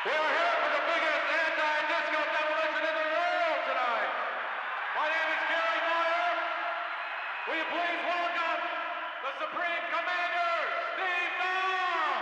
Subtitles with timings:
[0.00, 4.12] We are here for the biggest anti-disco demolition in the world tonight.
[4.96, 6.32] My name is Gary Meyer.
[7.44, 8.62] Will you please welcome
[9.20, 10.56] the Supreme Commander,
[10.96, 12.16] Steve Ball?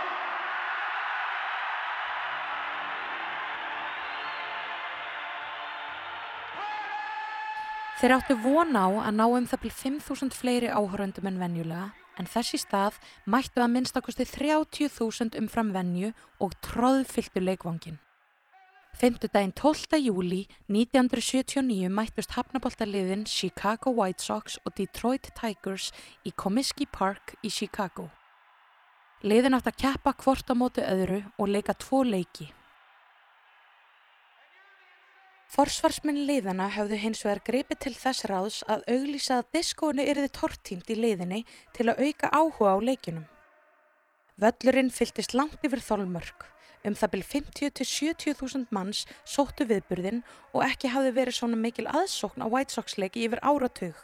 [8.03, 12.27] Þeir áttu vona á að ná um það byrj 5.000 fleiri áhöröndum en venjulega en
[12.27, 16.11] þessi stað mættu að minnstakosti 30.000 umfram venju
[16.43, 17.97] og tróðfylltu leikvangin.
[18.99, 19.95] Femtudaginn 12.
[20.03, 25.93] júli 1979 mættust hafnaboltaliðin Chicago White Sox og Detroit Tigers
[26.27, 28.09] í Comiskey Park í Chicago.
[29.23, 32.49] Liðin átt að keppa hvort á mótu öðru og leika tvo leiki.
[35.49, 40.91] Forsvarsminn liðana höfðu hins vegar greipið til þess ráðs að auglýsa að diskóinu yrði tortímt
[40.93, 41.39] í liðinni
[41.73, 43.25] til að auka áhuga á leikinum.
[44.37, 46.45] Völlurinn fylltist langt yfir þólmörk.
[46.85, 50.21] Um það byrj 50-70.000 manns sóttu viðburðin
[50.53, 53.97] og ekki hafði verið svona mikil aðsókn á White Sox leiki yfir áratug.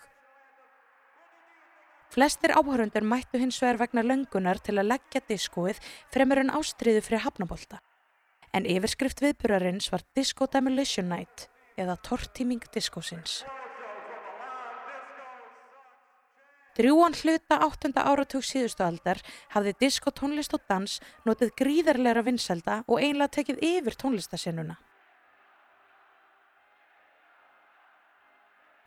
[2.10, 5.78] Flestir áhörundur mættu hins vegar vegna löngunar til að leggja diskóið
[6.10, 7.86] fremur en ástriðu fyrir hafnabólta
[8.56, 13.44] en yfirskrift viðburarins var Disco Demolition Night eða tortíming diskósins.
[16.76, 17.94] Drjúan hluta 8.
[17.96, 19.22] áratug síðustu aldar
[19.54, 20.98] hafði disko tónlist og dans
[21.28, 24.76] notið gríðarleira vinselda og einlega tekið yfir tónlistasennuna.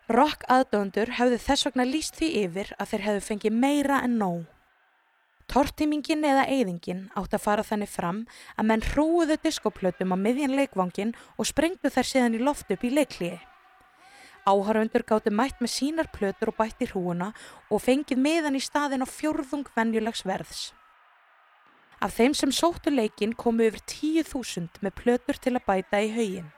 [0.08, 4.44] Rock aðdóndur hefðu þess vegna líst því yfir að þeir hefðu fengið meira en nóg.
[5.48, 8.18] Tortímingin eða eyðingin átt að fara þannig fram
[8.60, 12.90] að menn hrúuðu diskoplötum á miðjan leikvangin og sprengdu þær síðan í loft upp í
[12.92, 13.38] leiklíi.
[14.44, 17.30] Áhörfundur gáttu mætt með sínar plötur og bætt í hrúuna
[17.72, 20.60] og fengið miðan í staðin á fjórðung venjulegs verðs.
[22.04, 26.52] Af þeim sem sóttu leikin komu yfir 10.000 með plötur til að bæta í haugin.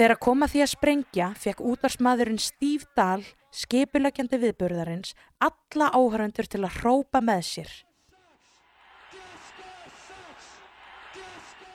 [0.00, 3.20] Þegar að koma því að sprengja fekk útarsmaðurinn Steve Dahl,
[3.52, 5.10] skipulegjandi viðburðarins,
[5.44, 7.74] alla áhöröndur til að hrópa með sér.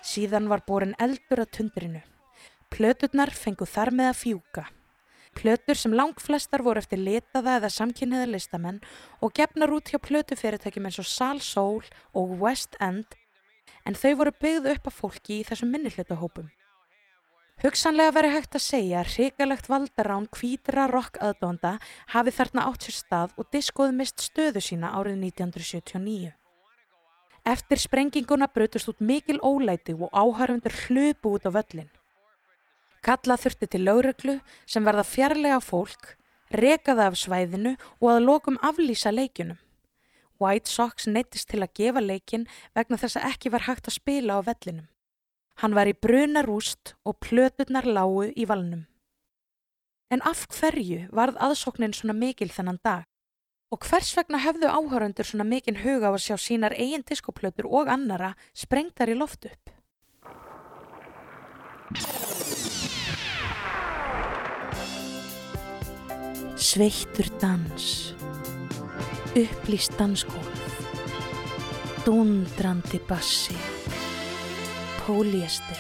[0.01, 2.01] Síðan var borin eldur að tundrinu.
[2.73, 4.65] Plöturnar fengu þar með að fjúka.
[5.37, 8.81] Plötur sem lang flestar voru eftir letaða eða samkynniða listamenn
[9.21, 11.85] og gefnar út hjá plötufyrirtækjum eins og Sal Soul
[12.17, 13.19] og West End
[13.85, 16.49] en þau voru byggðu upp af fólki í þessum minnihlutahópum.
[17.63, 21.77] Hugsanlega veri hægt að segja að hrigalegt valdarán kvítra rock aðdónda
[22.11, 26.33] hafi þarna átt sér stað og diskoð mist stöðu sína árið 1979.
[27.47, 31.87] Eftir sprenginguna brutust út mikil ólæti og áhörfundur hlupu út á völlin.
[33.05, 36.17] Kalla þurfti til lögreglu sem verða fjarlæga fólk,
[36.51, 39.61] rekaða af svæðinu og að lokum aflýsa leikunum.
[40.41, 44.41] White Sox neittist til að gefa leikin vegna þess að ekki var hægt að spila
[44.41, 44.89] á vellinum.
[45.63, 48.83] Hann var í brunarúst og plöturnar lágu í valnum.
[50.11, 53.05] En af hverju varð aðsóknin svona mikil þennan dag?
[53.71, 57.87] Og hvers vegna hefðu áhöröndur svona mikinn huga á að sjá sínar eigin diskoplötur og
[57.89, 59.71] annara sprengtar í loft upp?
[66.55, 67.87] Sveittur dans,
[69.35, 70.67] upplýst danskólf,
[72.03, 73.74] dundrandi bassi
[75.05, 75.77] póliester,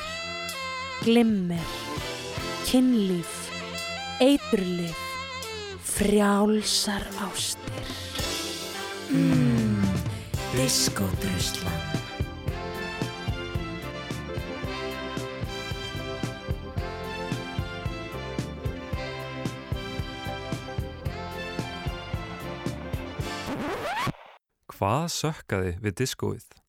[1.03, 1.65] glimmer,
[2.65, 3.49] kynlíf,
[4.21, 4.99] eiturlif,
[5.81, 7.89] frjálsar ástir.
[9.09, 9.81] Mmm,
[10.53, 11.81] diskótruslan.
[24.75, 26.64] Hvað sökkaði við diskóið?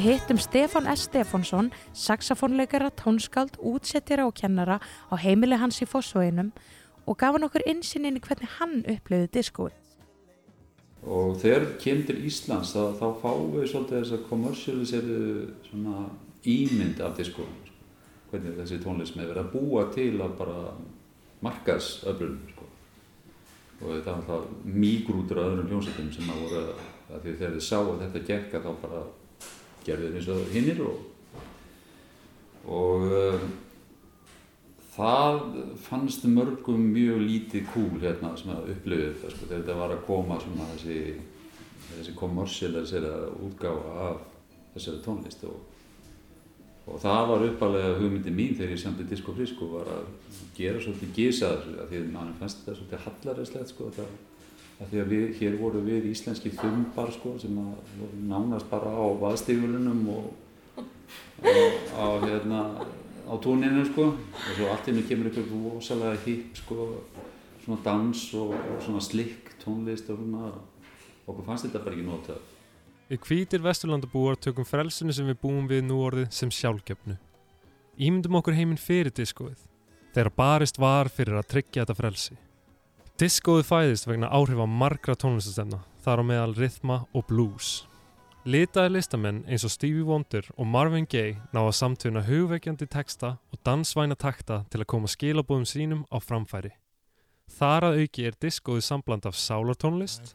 [0.00, 1.02] Við hittum Stefan S.
[1.10, 6.54] Stefánsson, saxofónleikara, tónskáld, útsettjara og kennara á heimili hans í Fossvöginum
[7.04, 9.76] og gaf hann okkur insinni hvernig hann upplöði diskóið.
[11.04, 15.20] Og þegar kemur til Íslands þá, þá fáum við svolítið þess að kommersialiseru
[15.68, 16.08] svona
[16.48, 17.60] ímynd af diskóðum.
[17.68, 17.76] Sko.
[18.32, 20.58] Hvernig þessi tónlist með verið að búa til að bara
[21.44, 22.42] markasöflunum.
[22.54, 22.72] Sko.
[23.82, 27.66] Og þetta var alltaf mýgrútur af öðrum hljómsveitum sem að voru að því þegar þið
[27.68, 29.08] sá að þetta gekka þá bara
[29.98, 31.02] þeir eins og hinnir og,
[32.70, 33.48] og uh,
[34.94, 35.40] það
[35.84, 40.06] fannst mörgum mjög lítið kúl hérna sem að upplifið þetta sko þegar þetta var að
[40.08, 41.02] koma svona þessi
[41.90, 44.24] þessi kommersialisera útgáfa af
[44.74, 45.60] þessari tónlist og,
[46.86, 50.10] og það var uppalega hugmyndi mín þegar ég samti Disco Frisco var að
[50.56, 54.29] gera svolítið gísa þessu því að mann fannst þetta svolítið hallaræslegt sko þetta
[54.80, 60.06] Því að við, hér voru við íslenski þumbar sko sem voru nánast bara á vaðstífulunum
[60.08, 60.30] og
[61.44, 62.62] á, hérna,
[63.28, 66.88] á tóninu sko og svo allt innu kemur eitthvað rosalega hip sko,
[67.66, 70.54] svona dans og, og svona slikk tónlist og svona
[71.28, 72.42] okkur fannst þetta bara ekki notað.
[73.10, 77.18] Við hvítir vesturlandabúar tökum frelsinu sem við búum við nú orðið sem sjálfgefnu.
[78.00, 79.58] Ímyndum okkur heiminn fyrir diskoið,
[80.14, 82.36] þegar barist var fyrir að tryggja þetta frelsi.
[83.20, 87.82] Diskóið fæðist vegna áhrif á margra tónlistastemna, þar á meðal rithma og blues.
[88.48, 93.60] Litaði listamenn eins og Stevie Wonder og Marvin Gaye ná að samtuna hugveikjandi texta og
[93.60, 96.72] dansvæna takta til að koma skilabóðum sínum á framfæri.
[97.60, 100.32] Þar að auki er diskóið sambland af sálartónlist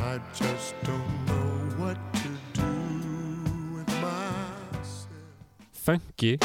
[0.00, 2.19] I just don't know what
[5.90, 6.38] funky.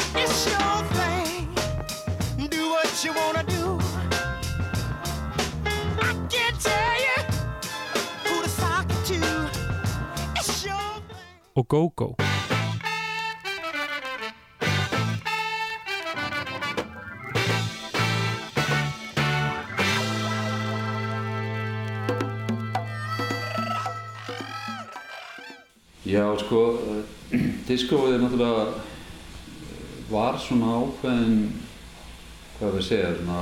[11.54, 12.14] Og go-go.
[26.06, 26.78] Já, sko,
[27.68, 28.95] diskóið er náttúrulega
[30.10, 31.38] var svona ákveðin
[32.56, 33.40] hvað við segja svona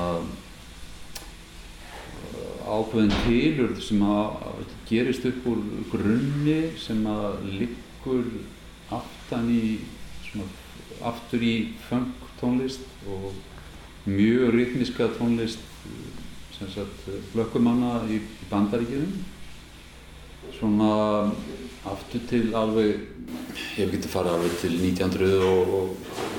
[2.64, 5.61] ákveðin tilur sem að gerist upp úr
[5.93, 8.25] grunni sem að liggur
[8.94, 9.64] aftan í
[10.25, 10.49] svona
[11.05, 11.55] aftur í
[11.88, 13.32] funk tónlist og
[14.08, 15.60] mjög rítmiska tónlist
[16.56, 18.20] sem sagt flökkumanna í
[18.50, 19.12] bandaríkjum
[20.58, 20.93] svona
[21.88, 26.33] aftur til alveg ég hef getið farið alveg til 1900 og, og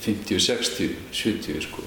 [0.00, 1.84] 50, 60, 70 sko.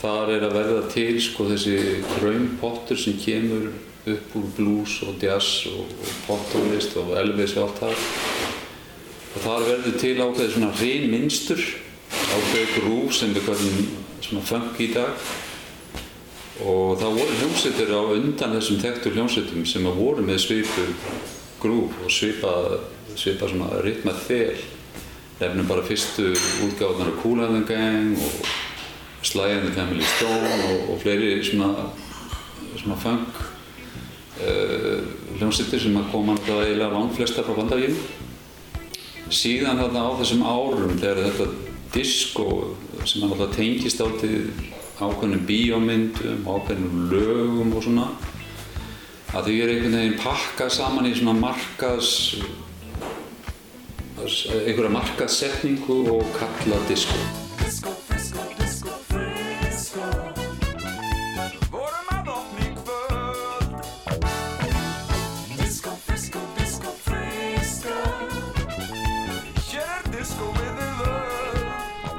[0.00, 1.76] Þar er að verða til sko þessi
[2.16, 3.68] kraumpottur sem kemur
[4.08, 8.06] upp úr blues og jazz og, og poptónlist og Elvis og allt það.
[9.30, 11.60] Og þar verður til ákveðið svona hrein minnstur,
[12.10, 13.92] ákveðið grúf sem við kallum
[14.24, 15.28] svona funk í dag.
[16.60, 20.88] Og það voru hljómsveitir á undan þessum þekktur hljómsveitum sem að voru með svipu
[21.60, 22.52] grúf og svipa,
[23.14, 24.58] svipa svona ritma þel
[25.40, 26.34] nefnum bara fyrstu
[26.66, 28.46] útgáðunar af Kool and the Gang og
[29.24, 31.70] Sly and the Family Stone og, og fleiri svona,
[32.76, 33.40] svona funk
[34.40, 35.00] uh,
[35.38, 38.04] hljómsýttir sem að koma náttúrulega eiginlega langflesta frá bandaríðinu.
[39.30, 41.48] Síðan þarna á þessum árum þegar þetta
[41.94, 42.48] disco
[43.04, 44.50] sem náttúrulega tengist áttið
[45.00, 48.10] ákveðnum bíómyndum, ákveðnum lögum og svona
[49.30, 52.10] að þau eru einhvern veginn pakkað saman í svona markaðs
[54.20, 57.06] einhverja markaðsetningu og kalla völd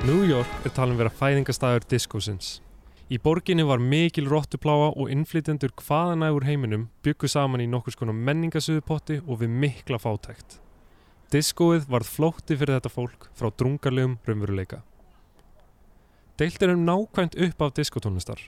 [0.02, 2.62] New York er talin vera fæðingastæður diskosins.
[3.14, 9.22] Í borginni var mikil róttupláa og innflytjendur hvaðanægur heiminum byggu saman í nokkur skona menningasöðupotti
[9.28, 10.58] og við mikla fátækt.
[11.32, 14.82] Diskóið varð flótti fyrir þetta fólk frá drungarlegum raunveruleika.
[16.36, 18.42] Deilt er um nákvæmt upp af diskotónlistar.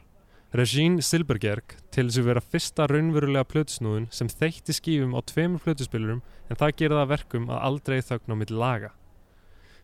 [0.54, 6.20] Regín Silbergerg til þess að vera fyrsta raunverulega plötusnúðun sem þeitti skífum á tveimur plötuspilurum
[6.50, 8.92] en það gerða verkum að aldrei þögn á mitt laga.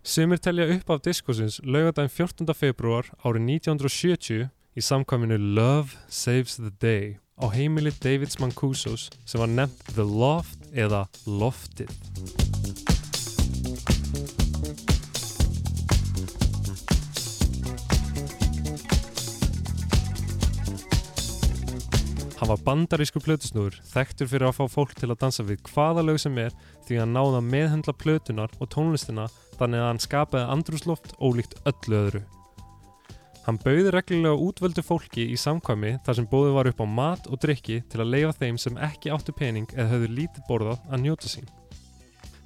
[0.03, 2.51] Sumir telja upp af diskosins laugadaginn 14.
[2.51, 9.47] februar árið 1970 í samkvæminu Love Saves the Day á heimili Davids Mancusos sem var
[9.47, 11.95] nefnt The Loft eða Loftið.
[22.49, 26.15] Hann var bandarísku plötusnúður þekktur fyrir að fá fólk til að dansa við hvaða lög
[26.17, 26.55] sem er
[26.87, 29.27] því að hann náða að meðhendla plötunar og tónlistina
[29.59, 32.23] þannig að hann skapaði andrúsloft ólíkt öllu öðru.
[33.45, 37.37] Hann bauði reglulega útvöldu fólki í samkvæmi þar sem bóði var upp á mat og
[37.45, 41.29] drikki til að leifa þeim sem ekki áttu pening eða höfðu lítið borðað að njóta
[41.29, 41.51] sín.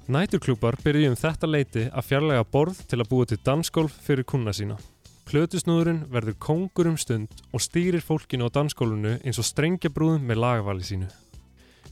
[0.04, 4.52] Næturklúpar byrjuði um þetta leiti að fjarlæga borð til að búa til dansgólf fyrir kuna
[4.52, 4.76] sína.
[5.24, 10.84] Plötusnúðurinn verður kongur um stund og stýrir fólkinu á dansgólfinu eins og strengjabrúðum með lagavali
[10.84, 11.08] sínu.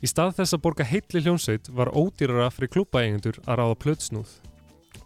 [0.02, 4.32] Í stað þess að borga heitli hljónsveit var ódýrara fyrir klúpaeigendur að ráða plötusnúð.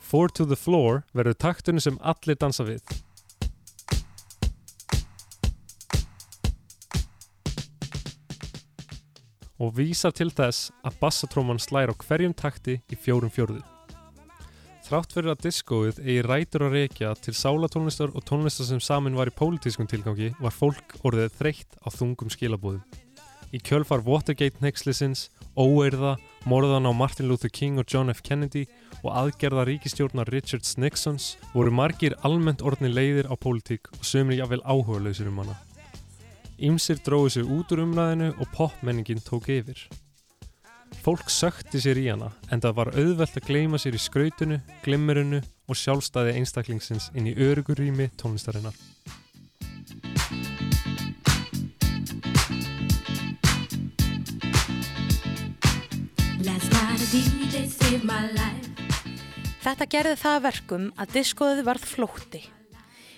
[0.01, 2.83] Four to the floor verður taktunni sem allir dansa við.
[9.57, 13.76] og vísar til þess að bassatróman slær á hverjum takti í fjórum fjórðu.
[14.87, 19.27] Þrátt fyrir að diskóið eigi rætur að reykja til sálatónlistar og tónlistar sem samin var
[19.27, 22.85] í pólitískum tilgangi var fólk orðið þreytt á þungum skilabóðum.
[23.51, 25.25] Í kjölfar Watergate nexlisins,
[25.59, 26.15] óeirða,
[26.47, 28.23] morðan á Martin Luther King og John F.
[28.23, 28.69] Kennedy
[29.03, 34.63] og aðgerða ríkistjórnar Richards Nixons voru margir almennt orðni leiðir á pólitík og sömur jáfnvel
[34.63, 35.59] áhuga lausir um hana.
[36.63, 39.89] Ímsir dróðu sig út úr umræðinu og popmenningin tók yfir.
[41.07, 45.39] Fólk sökti sér í hana en það var auðvelt að gleima sér í skrautinu, glimmerinu
[45.71, 48.75] og sjálfstæði einstaklingsins inn í örugurími tónlistarinnar.
[59.67, 62.41] Þetta gerði það verkum að diskoðið varð flótti.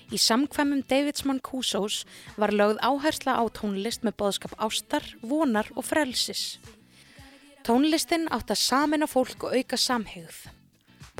[0.09, 1.99] Í samkvæmum Davids Mancusos
[2.41, 6.57] var lögð áhersla á tónlist með boðskap ástar, vonar og frelsis.
[7.69, 10.37] Tónlistin átt að samina fólk og auka samhegð.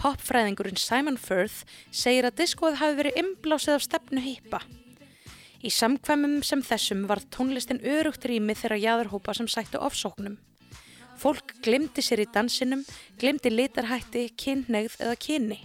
[0.01, 4.63] Popfræðingurinn Simon Firth segir að diskoð hafi verið imblásið af stefnu hýpa.
[5.61, 10.39] Í samkvæmum sem þessum var tónlistin örugt rými þeirra jæðurhópa sem sættu ofsóknum.
[11.21, 12.87] Fólk glimti sér í dansinum,
[13.21, 15.61] glimti litarhætti, kynneigð eða kyni.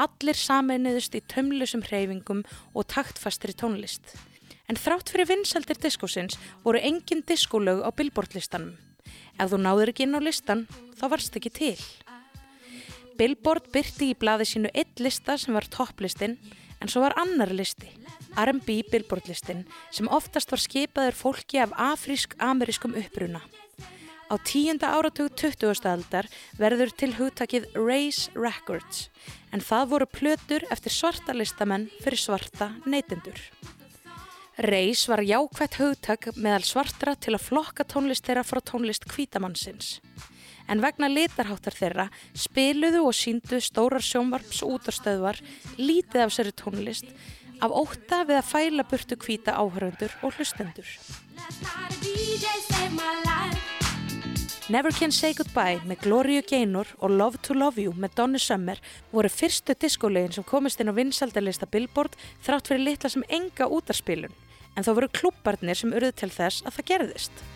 [0.00, 4.16] Allir sameinuðust í tömlusum hreyfingum og taktfastri tónlist.
[4.72, 8.87] En þrátt fyrir vinsaldir diskósins voru engin diskólög á billboardlistanum.
[9.38, 10.66] Ef þú náður ekki inn á listan,
[10.98, 11.76] þá varst ekki til.
[13.18, 16.36] Billboard byrti í blaði sínu eitt lista sem var topplistinn,
[16.78, 17.90] en svo var annar listi,
[18.38, 23.42] R&B billboardlistin, sem oftast var skipaður fólki af afrísk-amerískum uppruna.
[24.28, 25.72] Á tíunda áratug 20.
[25.88, 26.28] aldar
[26.60, 29.08] verður til hugtakið Race Records
[29.56, 33.40] en það voru plötur eftir svarta listamenn fyrir svarta neytendur.
[34.58, 40.00] Race var jákvætt hugtak meðal svartra til að flokka tónlist þeirra frá tónlist kvítamannsins.
[40.66, 45.38] En vegna litarháttar þeirra spiluðu og síndu stórar sjónvarps útastöðvar
[45.78, 47.06] lítið af sér tónlist
[47.62, 50.90] af óta við að fæla burtu kvíta áhöröndur og hlustendur.
[54.68, 58.82] Never Can Say Goodbye með Gloria Gaynor og Love to Love You með Donna Summer
[59.14, 64.34] voru fyrstu diskólegin sem komist inn á vinsaldalista Billboard þrátt fyrir litla sem enga útarspilun
[64.78, 67.46] en þá voru klubbarnir sem urðu til þess að það gerðist.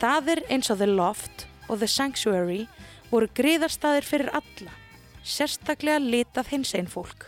[0.00, 2.62] Staðir eins og The Loft og The Sanctuary
[3.10, 4.72] voru gríðarstaðir fyrir alla,
[5.20, 7.26] sérstaklega litað hins einn fólk.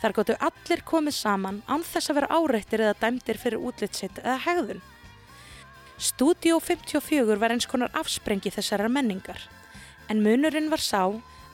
[0.00, 4.34] Þar gotu allir komið saman án þess að vera áreittir eða dæmdir fyrir útlýtsitt eða
[4.48, 4.80] hegðun.
[6.08, 9.38] Studio 54 var eins konar afsprengi þessarar menningar,
[10.10, 11.04] en munurinn var sá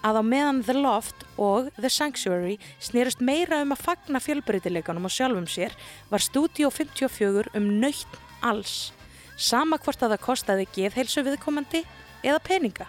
[0.01, 5.13] að á meðan The Loft og The Sanctuary snýrust meira um að fagna fjölbreytileikanum og
[5.13, 5.77] sjálfum sér
[6.09, 8.95] var Studio 54 um nöytt alls
[9.43, 11.85] sama hvort að það kostiði geðheilsu viðkomandi
[12.23, 12.89] eða peninga.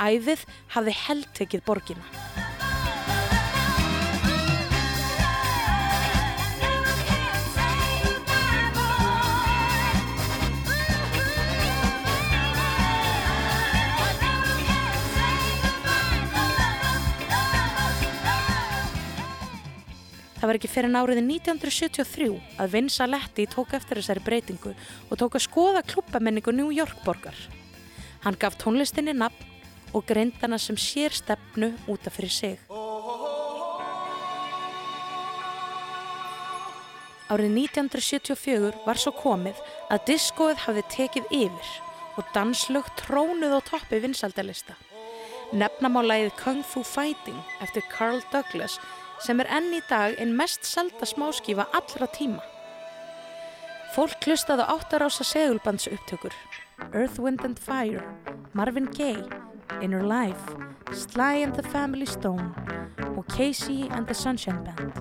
[0.00, 2.49] Æðið hafði heldtekið borgina.
[20.40, 22.26] Það var ekki fyrir náriði 1973
[22.64, 27.36] að Vince Aletti tók eftir þessari breytingu og tók að skoða klubbamenningu New York borgar.
[28.24, 29.44] Hann gaf tónlistinni nafn
[29.92, 32.56] og greindana sem sér stefnu útaf fyrir sig.
[37.28, 39.60] Árið 1974 var svo komið
[39.92, 41.74] að diskóið hafði tekið yfir
[42.16, 44.72] og danslög trónuð á toppi vinsaldalista.
[45.52, 48.80] Nefnamálaðið Kung Fu Fighting eftir Carl Douglas
[49.20, 52.40] sem er enn í dag einn mest selda smáskífa allra tíma.
[53.94, 56.32] Fólk hlustaði á áttarása segulbands upptökur.
[56.94, 58.04] Earth, Wind and Fire,
[58.54, 59.26] Marvin Gaye,
[59.82, 60.56] Inner Life,
[60.92, 62.54] Sly and the Family Stone
[63.16, 64.94] og Casey and the Sunshine Band.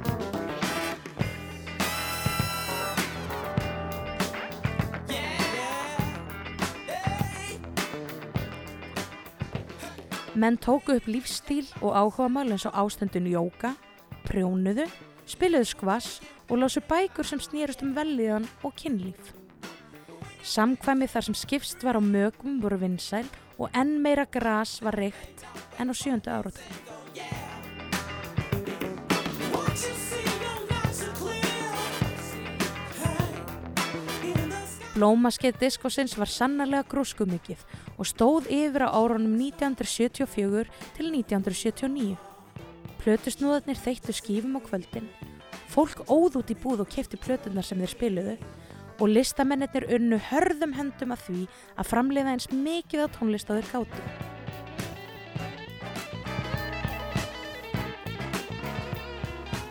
[10.36, 13.76] Menn tóku upp lífstíl og áhugamál eins og ástundun jóka,
[14.30, 14.86] prjónuðu,
[15.30, 16.20] spiluðu skvass
[16.50, 19.34] og lásu bækur sem snýrust um velliðan og kynlíf.
[20.46, 23.28] Samkvæmi þar sem skipst var á mögum voru vinsæl
[23.60, 25.44] og enn meira gras var reykt
[25.78, 26.98] enn á sjöndu áratöku.
[35.00, 37.62] Blómaskeið diskosins var sannarlega gróskumikið
[37.96, 40.68] og stóð yfir á árunum 1974
[40.98, 42.29] til 1979.
[43.10, 45.08] Plötusnúðarnir þeittu skífum á kvöldin,
[45.74, 48.36] fólk óð út í búð og kefti plötunar sem þeir spiluðu
[49.02, 53.72] og listamennir unnu hörðum hendum að því að framleiða eins mikið á tónlist á þeir
[53.72, 54.04] gátu.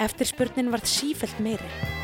[0.02, 1.97] Eftirspurnin varð sífelt meiri.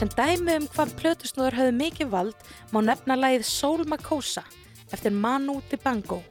[0.00, 4.40] Sem dæmi um hvað plötusnúður höfðu mikið vald má nefna lagið Soul Makosa
[4.96, 6.22] eftir Manu Dibango.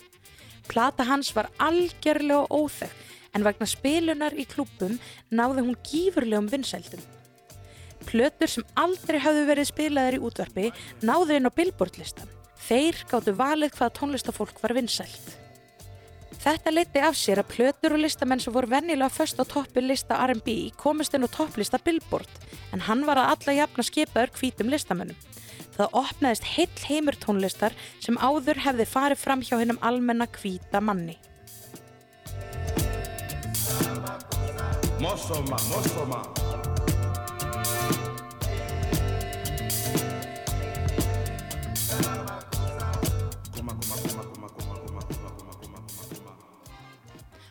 [0.65, 4.95] Plata hans var algjörlega óþekk en vegna spilunar í klúpum
[5.29, 7.03] náði hún gífurlegum vinsældum.
[8.10, 10.71] Plötur sem aldrei hafðu verið spilaðar í útvarpi
[11.05, 12.34] náðu inn á billboardlistan.
[12.65, 15.38] Þeir gáttu valið hvaða tónlistafólk var vinsælt.
[16.39, 20.15] Þetta leiti af sér að plötur og listamenn sem voru vennilega först á toppi lista
[20.23, 22.32] R&B komist inn á topplista Billboard
[22.71, 25.19] en hann var að alla jafna skipaður hvítum listamennum.
[25.75, 31.19] Það opnaðist heill heimur tónlistar sem áður hefði farið fram hjá hennum almenna hvíta manni.
[34.99, 36.68] Mosoma, mosoma.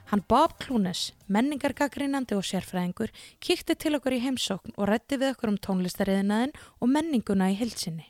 [0.09, 3.11] Hann Bob Clunes, menningargagrinandi og sérfræðingur,
[3.45, 8.07] kíkti til okkur í heimsókn og rætti við okkur um tónlistariðinaðin og menninguna í heilsinni.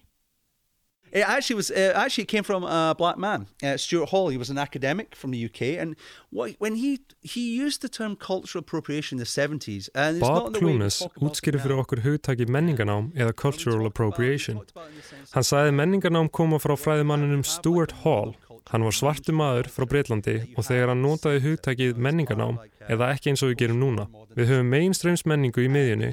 [1.11, 1.71] It actually was.
[1.71, 4.29] Uh, actually, it came from a black man, uh, Stuart Hall.
[4.29, 5.97] He was an academic from the UK, and
[6.31, 10.53] what, when he he used the term cultural appropriation in the seventies, and it's not
[10.53, 14.61] Bob Clunes it útskýri fyrir okkur hugtaki menningarnám eða cultural appropriation.
[15.33, 18.37] Hann sagði menningarnám koma frá fræðimanninum Stuart Hall.
[18.69, 23.45] Hann var svartu maður frá Breitlandi og þegar hann notaði hugtakið menningarnám eða ekki eins
[23.45, 24.05] og við gerum núna.
[24.37, 26.11] Við höfum mainstreams menningu í miðjunni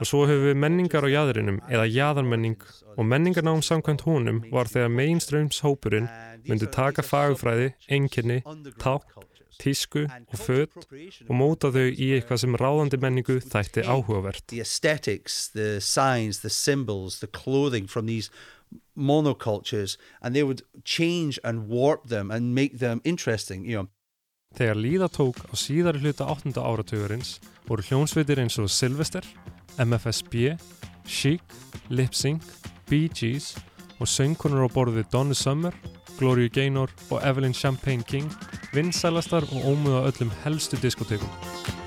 [0.00, 2.56] og svo höfum við menningar á jaðrinum eða jaðarmenning
[2.94, 6.08] og menningarnám samkvæmt honum var þegar mainstreams hópurinn
[6.48, 8.40] myndi taka fagfræði, enginni,
[8.80, 9.24] tákn,
[9.60, 10.74] tísku og föt
[11.28, 14.56] og móta þau í eitthvað sem ráðandi menningu þætti áhugavert.
[18.96, 23.64] Monocultures, and they would change and warp them and make them interesting.
[23.64, 23.88] You know,
[24.54, 26.54] Þegar líða tók á síðari hluta 8.
[26.62, 29.26] áratugurins voru hljónsveitir eins og Sylvester,
[29.82, 30.54] MFSB,
[31.06, 31.42] Chic,
[31.90, 32.42] Lip Sync,
[32.86, 33.56] Bee Gees
[33.98, 35.74] og söngkonur á borðið Donna Summer,
[36.20, 38.30] Gloria Gaynor og Evelyn Champagne King
[38.74, 41.83] vinsælastar og ómuða öllum helstu diskotekum.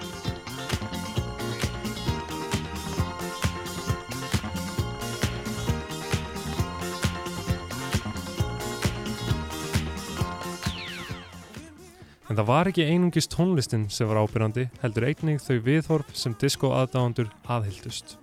[12.38, 16.70] En það var ekki einungis tónlistin sem var ábyrrandi, heldur einnig þau viðhorf sem disko
[16.78, 18.14] aðdáðandur aðhyldust.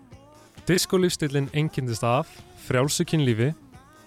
[0.71, 2.31] Diskolífstillin einkindist af
[2.69, 3.51] frjálsu kynlífi,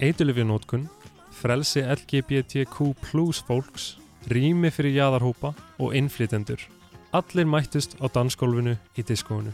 [0.00, 0.88] eitulifjanótkun,
[1.28, 3.98] frelsi LGBTQ plus fólks,
[4.32, 6.64] rými fyrir jaðarhópa og innflytendur.
[7.12, 9.52] Allir mættust á dansgólfinu í diskóinu.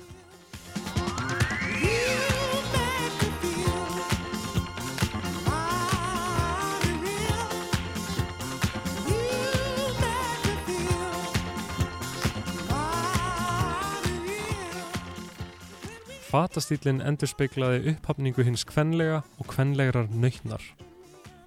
[16.34, 20.64] Fatastílinn endurspeiklaði upphafningu hins kvenlega og kvenlegrar nöytnar.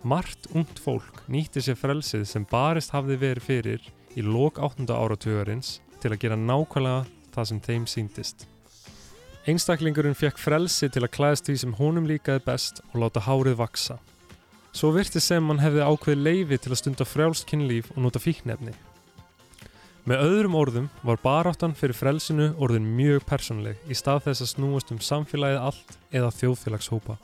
[0.07, 4.87] Margt ungt fólk nýtti sér frelsið sem barist hafði verið fyrir í lok 8.
[4.87, 7.03] áratugarins til að gera nákvæmlega
[7.35, 8.47] það sem þeim síndist.
[9.43, 13.99] Einstaklingurinn fekk frelsi til að klæðast því sem honum líkaði best og láta hárið vaksa.
[14.71, 18.71] Svo virti sem hann hefði ákveði leifi til að stunda frjálst kynlíf og nota fíknefni.
[20.07, 24.93] Með öðrum orðum var baráttan fyrir frelsinu orðin mjög persónleg í stað þess að snúast
[24.95, 27.17] um samfélagið allt eða þjóðfélagshópa.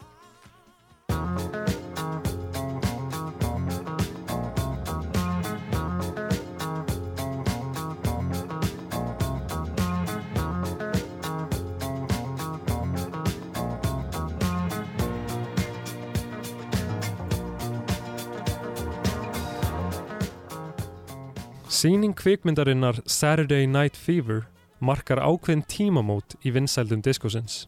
[22.24, 24.46] Kvikmyndarinnar Saturday Night Fever
[24.80, 27.66] markar ákveðin tímamót í vinsældum diskosins.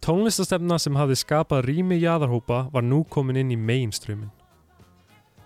[0.00, 4.30] Tónlistastefna sem hafði skapað rými jæðarhópa var nú komin inn í mainstreamin.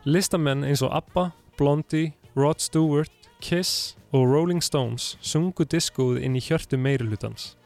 [0.06, 1.24] Listamenn eins og ABBA,
[1.58, 3.10] Blondie, Rod Stewart,
[3.42, 7.56] Kiss og Rolling Stones sungu diskóið inn í hjörtu meirihlutans.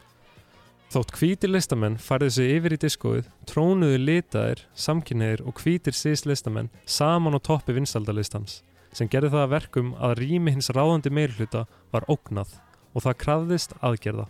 [0.95, 6.73] Þótt hvítir listamenn færði sig yfir í diskóið, trónuðu litaðir, samkynneðir og hvítir sís listamenn
[6.87, 8.63] saman á toppi vinsaldalistans
[8.97, 12.57] sem gerði það að verkum að rými hins ráðandi meirhluta var ógnað
[12.97, 14.27] og það krafðist aðgerða.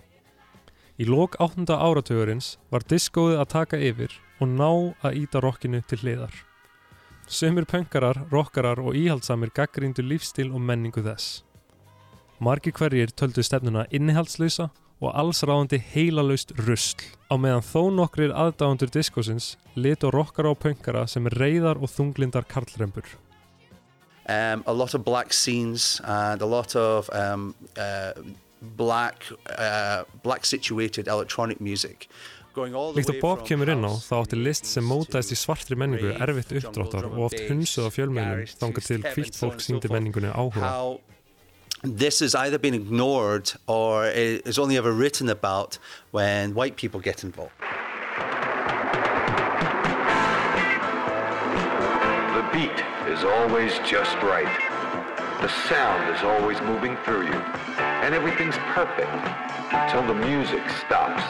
[0.96, 1.68] Í lok 8.
[1.70, 4.70] áratugurins var diskóið að taka yfir og ná
[5.04, 6.32] að íta rockinu til hliðar.
[7.26, 11.42] Sumir pönkarar, rockarar og íhaldsamir gaggríndu lífstil og menningu þess.
[12.38, 19.54] Margi hverjir töldu stefnuna innihaldslausa og allsráðandi heilalaust rusl á meðan þó nokkrir aðdáðundur diskósins
[19.76, 23.04] litu rockara og pönkara sem reyðar og þunglindar karlrempur.
[24.28, 28.12] Um, a lot of black scenes and a lot of um, uh,
[28.76, 29.26] black
[29.58, 32.08] uh, black situated electronic music
[32.54, 34.66] going all the Líkt way og Bob from kemur inn á house þá átti list
[34.66, 39.36] sem mótaðist í svartri menningu erfitt uppdráttar og oft hunsuð á fjölmennum þangað til hvítt
[39.36, 40.62] fólk síndi menningunni áhuga.
[40.64, 41.00] how
[41.82, 45.78] this has either been ignored or i- is only ever written about
[46.12, 47.52] when white people get involved.
[53.16, 54.54] Is always just right.
[55.40, 57.40] The sound is always moving through you.
[58.04, 59.16] And everything's perfect
[59.72, 61.22] until the music stops.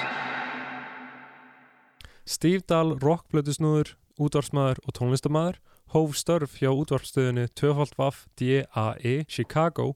[2.24, 5.60] Steve Dahl, rockblöðusnúður, útvarsmaður og tónlistamæður
[5.94, 9.94] hóf störf hjá útvarpstöðinu 2.vaff DAE Chicago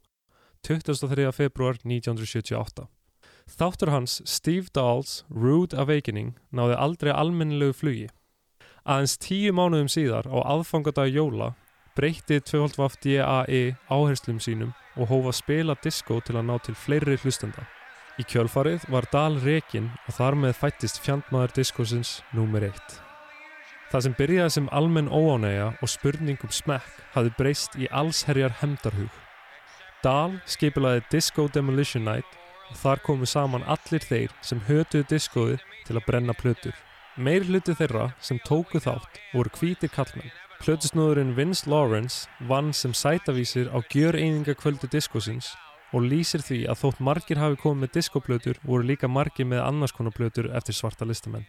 [0.63, 1.33] 23.
[1.33, 2.87] februar 1978.
[3.51, 8.07] Þáttur hans Steve Dahls Rude Awakening náði aldrei almennilegu flugi.
[8.87, 11.51] Aðeins tíu mánuðum síðar á aðfangadag jóla
[11.97, 17.67] breytti 2.vaff DAE áherslum sínum og hófa spila disco til að ná til fleiri hlustenda.
[18.21, 22.99] Í kjölfarið var Dahl rekin og þar með fættist fjandmaður diskosins númer eitt.
[23.91, 29.11] Það sem byrjaði sem almenn óánægja og spurning um smekk hafði breyst í allsherjar hemdarhug.
[30.05, 32.39] Dahl skipilaði Disco Demolition Night
[32.71, 36.77] og þar komu saman allir þeir sem hötuðu diskóið til að brenna plötur.
[37.17, 40.31] Meir hluti þeirra sem tóku þátt voru hvítir kallmenn.
[40.61, 45.55] Plötusnúðurinn Vince Lawrence vann sem sætavísir á gjör einingakvöldu diskosins
[45.97, 49.97] og lýsir því að þótt margir hafi komið með diskoplötur voru líka margir með annars
[49.97, 51.49] konar plötur eftir svarta listamenn.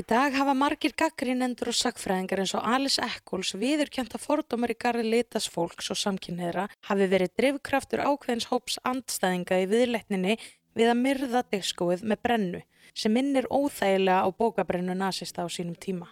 [0.00, 5.04] Í dag hafa margir gaggrinendur og sagfræðingar eins og Alice Eccles viðurkjönta fordómar í garði
[5.18, 10.40] litas fólks og samkynniðra hafi verið drifkraftur ákveðins hóps andstæðinga í viðleitninni
[10.72, 12.66] við að myrða diskóið með brennu
[12.96, 16.08] sem minnir óþægilega á bókabrennu nasista á sínum tíma.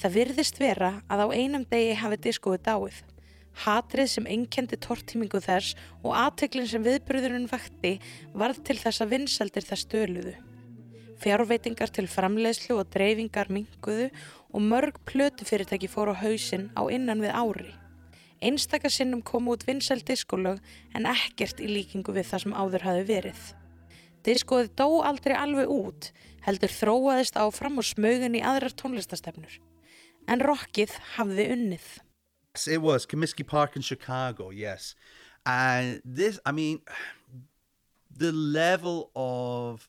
[0.00, 3.02] Það virðist vera að á einum degi hafi diskóið dáið.
[3.64, 7.94] Hatrið sem einkendi tortímingu þess og aðteklinn sem viðbröðurinn vakti
[8.34, 10.34] varð til þess að vinsaldir þess stöluðu.
[11.22, 14.10] Fjárveitingar til framleiðslu og dreifingar minguðu
[14.50, 17.70] og mörg plötu fyrirtæki fór á hausinn á innan við ári.
[18.44, 20.58] Einstaka sinnum kom út vinsæl diskolög
[20.92, 23.44] en ekkert í líkingu við það sem áður hafi verið.
[24.24, 26.10] Diskoið dó aldrei alveg út,
[26.44, 29.60] heldur þróaðist áfram og smögun í aðrar tónlistastefnur.
[30.28, 31.88] En rockið hafði unnið.
[32.54, 34.50] Yes, it was Comiskey Park in Chicago.
[34.50, 34.94] Yes,
[35.44, 36.80] and this, I mean,
[38.16, 39.88] the level of,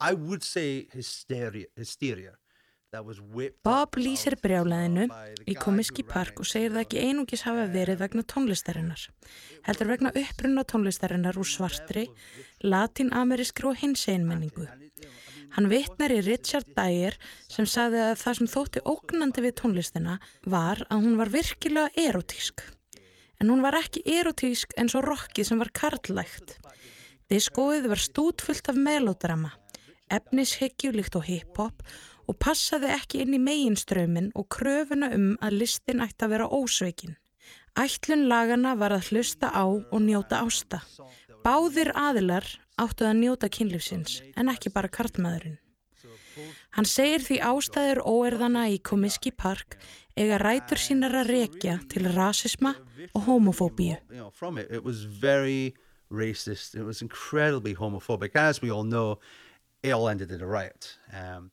[0.00, 2.38] I would say, hysteria, hysteria
[2.92, 3.62] that was whipped.
[3.62, 5.08] Bob lýsir the
[5.46, 9.06] í Komiski Park og segir það ekki einungis hafa verið vegna tónlistarinnar.
[9.66, 12.08] Heldur vegna upprunna tónlistarinnar úr svartri,
[12.62, 14.66] latín-amerískri og hinsegin menningu.
[15.54, 17.16] Hann vitnar í Richard Dyer
[17.50, 22.62] sem sagði að það sem þótti ógnandi við tónlistina var að hún var virkilega erotísk.
[23.40, 26.58] En hún var ekki erotísk eins og rockið sem var karlægt.
[27.30, 29.52] Diskóið var stútfullt af melodrama,
[30.10, 31.84] efnishyggju líkt og hip-hop
[32.30, 37.16] og passaði ekki inn í meginströmin og kröfuna um að listin ætti að vera ósveikin.
[37.78, 40.82] Ætlun lagana var að hlusta á og njóta ásta.
[41.44, 42.46] Báðir aðilar
[42.80, 45.58] áttu að njóta kynlífsins en ekki bara kartmaðurinn.
[46.76, 49.76] Hann segir því ástæður óerðana í Comiskey Park
[50.16, 52.74] eiga rætur sínar að rekja til rasisma
[53.14, 53.98] og homofóbíu.
[54.10, 55.74] You know, from it, it was very
[56.10, 56.74] racist.
[56.74, 58.36] It was incredibly homophobic.
[58.36, 59.18] As we all know,
[59.82, 60.98] it all ended in a riot.
[61.12, 61.50] Um,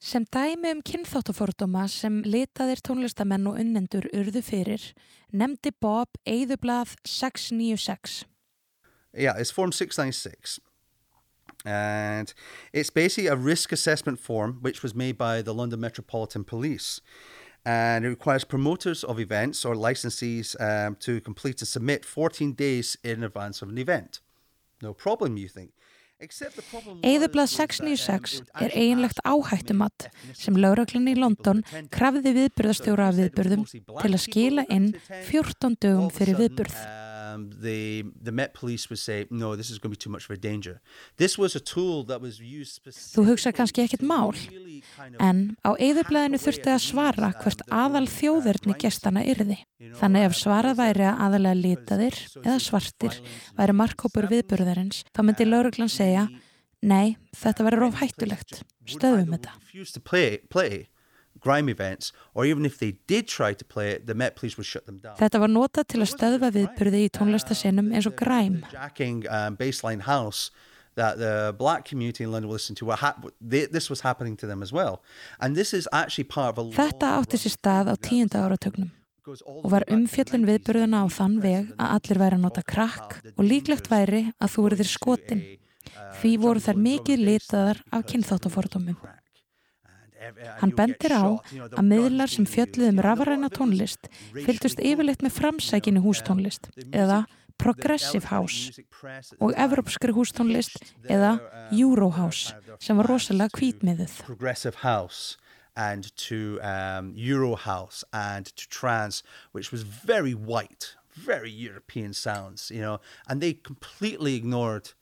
[0.00, 4.86] Sem dæmi um kynþáttafordóma sem litaðir tónlistamenn og unnendur urðu fyrir,
[5.28, 8.24] nefndi Bob Eðublað 696.
[9.12, 10.56] Yeah, it's Form 696.
[11.64, 12.32] And
[12.72, 17.00] it's basically a risk assessment form which was made by the London Metropolitan Police.
[17.64, 22.96] And it requires promoters of events or licensees um, to complete and submit 14 days
[23.04, 24.20] in advance of an event.
[24.80, 25.72] No problem, you think.
[26.22, 29.92] Except the problem was- Eðublað was that, um, 696 it er actually eiginlegt asked áhættumat
[30.04, 33.38] ethnicity sem lauruglunni í London people to attend krafði viðburðastjóra af So it said it
[33.38, 35.26] was viðburðum mostly black til að people skila that inn were to attend.
[35.30, 36.76] 14 all dögum of a fyrir sudden, viðburð.
[37.20, 40.24] Um, the the Met Police would say, no, this is going to be too much
[40.24, 40.80] of a danger.
[41.16, 44.32] This was a tool that was used Þú specifically kannski ekkert to mál,
[45.20, 49.58] En á eðublaðinu þurfti að svara hvert aðal þjóðverðni gestana yrði.
[50.00, 53.18] Þannig ef svarað væri að aðalega litaðir eða svartir
[53.58, 56.28] væri markhópur viðburðarins, þá myndi lauruglan segja,
[56.80, 59.52] nei, þetta verður of hættulegt, stöðum þetta.
[65.20, 68.18] Þetta var notað til að stöðva viðburði í tónlistasinum eins og
[68.72, 70.50] jacking um, baseline house
[70.94, 72.84] that the black community in London will listen to.
[72.84, 73.00] What
[73.40, 75.02] they, this was happening to them as well,
[75.40, 76.70] and this is actually part of a.
[76.70, 78.90] Þetta átti sér stað á tíunda áratögnum
[79.30, 80.42] og var 90s.
[80.48, 84.66] viðburðuna á þann veg að allir væri að nota krakk og líklegt væri að þú
[84.66, 85.42] verðir skotin.
[86.20, 88.96] Því voru þær mikið litaðar af kynþáttafordómum.
[90.60, 91.24] Hann bendir á
[91.72, 97.24] að miðlar sem fjölluð um rafræna tónlist fylgdust yfirleitt með framsækinu hústónlist eða
[97.60, 98.72] Progressive House
[99.40, 101.36] og Evrópskri hústónlist eða
[101.72, 104.20] Eurohouse sem var rosalega hvítmiðuð.
[104.24, 105.36] Progressive House
[105.76, 112.70] and to um, Euro House and to trance, which was very white, very European sounds,
[112.70, 114.92] you know, and they completely ignored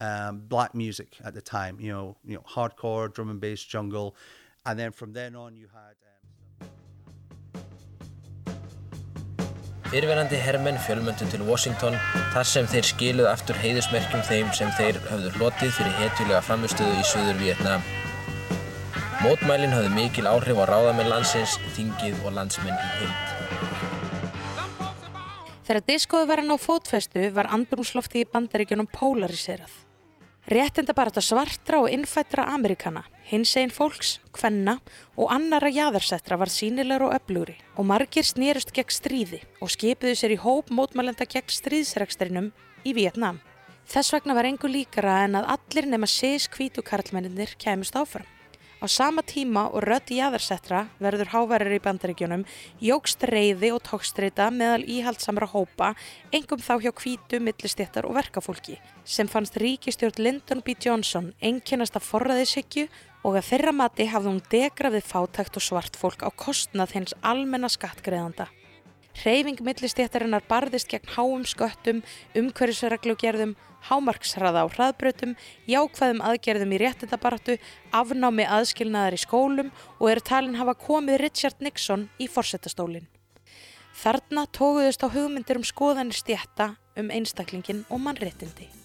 [0.00, 4.16] um, black music at the time, you know, you know, hardcore, drum and bass, jungle,
[4.66, 5.96] and then from then on you had.
[6.00, 6.14] Um,
[9.90, 11.94] Fyrirverandi hermenn fjölmöndu til Washington
[12.34, 17.04] þar sem þeir skiluðu aftur heiðusmerkjum þeim sem þeir höfðu hlotið fyrir hetjulega framistöðu í
[17.10, 17.84] Suður Vietnam.
[19.22, 23.30] Mótmælin höfðu mikil áhrif á ráðamenn landsins, þingið og landsmenn í heild.
[25.64, 29.72] Þegar diskoðu var hann á fótfestu var andrumsloftið í bandaríkjunum polariserað.
[30.50, 34.78] Réttinda bara þetta svartra og innfættra Amerikana, hins einn fólks, kvenna
[35.16, 40.36] og annara jaðarsettra var sínilegur og öflugri og margir snýrust gegn stríði og skipuðu sér
[40.36, 42.52] í hóp mótmælenda gegn stríðsrekstrinum
[42.84, 43.40] í Vietnam.
[43.88, 48.28] Þess vegna var engu líkara en að allir nema sís hvítu karlmenninir kæmust áfram.
[48.84, 52.42] Á sama tíma og rödd jaðarsettra verður hávarir í bandaríkjunum
[52.84, 55.94] jógst reyði og tókstreita meðal íhaldsamra hópa,
[56.28, 60.76] engum þá hjá hvítu, millistéttar og verkafólki, sem fannst ríkistjórn Lyndon B.
[60.76, 62.90] Johnson einkennast af forræðishyggju
[63.24, 67.70] og að þeirra mati hafði hún degrafið fátækt og svart fólk á kostnað hins almenna
[67.72, 68.50] skattgreðanda.
[69.14, 72.02] Hreyfing millistéttarinnar barðist gegn háum sköttum,
[72.34, 73.54] umhverfisreglugerðum,
[73.88, 75.34] hámarksraða á hraðbrautum,
[75.70, 77.58] jákvæðum aðgerðum í réttindabaratu,
[77.94, 83.06] afnámi aðskilnaðar í skólum og eru talin hafa komið Richard Nixon í forsetastólinn.
[83.94, 88.83] Þarna tóguðust á hugmyndir um skoðanir stjætta um einstaklingin og mannréttindi.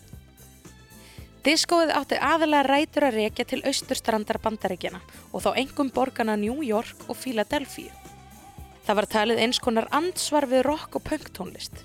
[1.39, 4.99] Diskóið átti aðalega rætur að rekja til austurstrandar bandaríkjana
[5.32, 7.93] og þá engum borgana New York og Philadelphia.
[8.84, 11.80] Það var talið eins konar andsvar við rock og punk tónlist.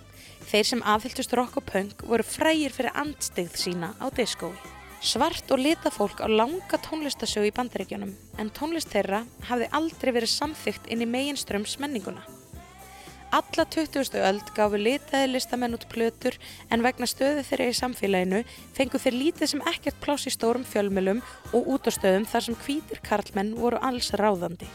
[0.50, 4.56] Þeir sem aðhyldust rock og punk voru frægir fyrir andstigð sína á diskói.
[5.04, 8.10] Svart og lita fólk á langa tónlistasögu í bandaríkjunum
[8.42, 12.26] en tónlist þeirra hafði aldrei verið samþygt inn í meginströms menninguna.
[13.35, 14.14] Alla 20.
[14.23, 16.37] öld gafu litaði listamenn út plötur
[16.70, 18.42] en vegna stöðu þeirra í samfélaginu
[18.77, 23.51] fengu þeir lítið sem ekkert pláss í stórum fjölmjölum og útastöðum þar sem hvítir karlmenn
[23.59, 24.70] voru alls ráðandi.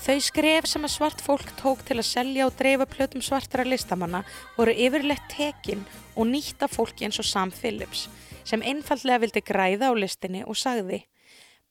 [0.00, 4.24] Þau skref sem að svart fólk tók til að selja og dreifa plötum svartara listamanna
[4.56, 5.84] voru yfirleitt tekin
[6.16, 8.08] og nýtta fólki eins og Sam Phillips
[8.48, 11.04] sem einfallega vildi græða á listinni og sagði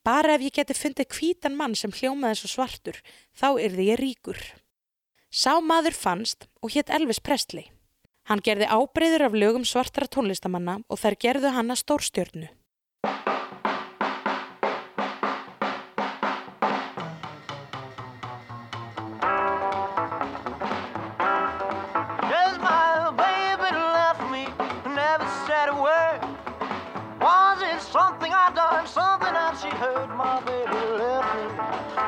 [0.05, 3.01] Bara ef ég geti fundið hvítan mann sem hljómaði svo svartur,
[3.33, 4.37] þá yrði ég ríkur.
[5.29, 7.67] Sá maður fannst og hétt Elvis Presley.
[8.25, 12.49] Hann gerði ábreyður af lögum svartara tónlistamanna og þær gerðu hann að stórstjörnu.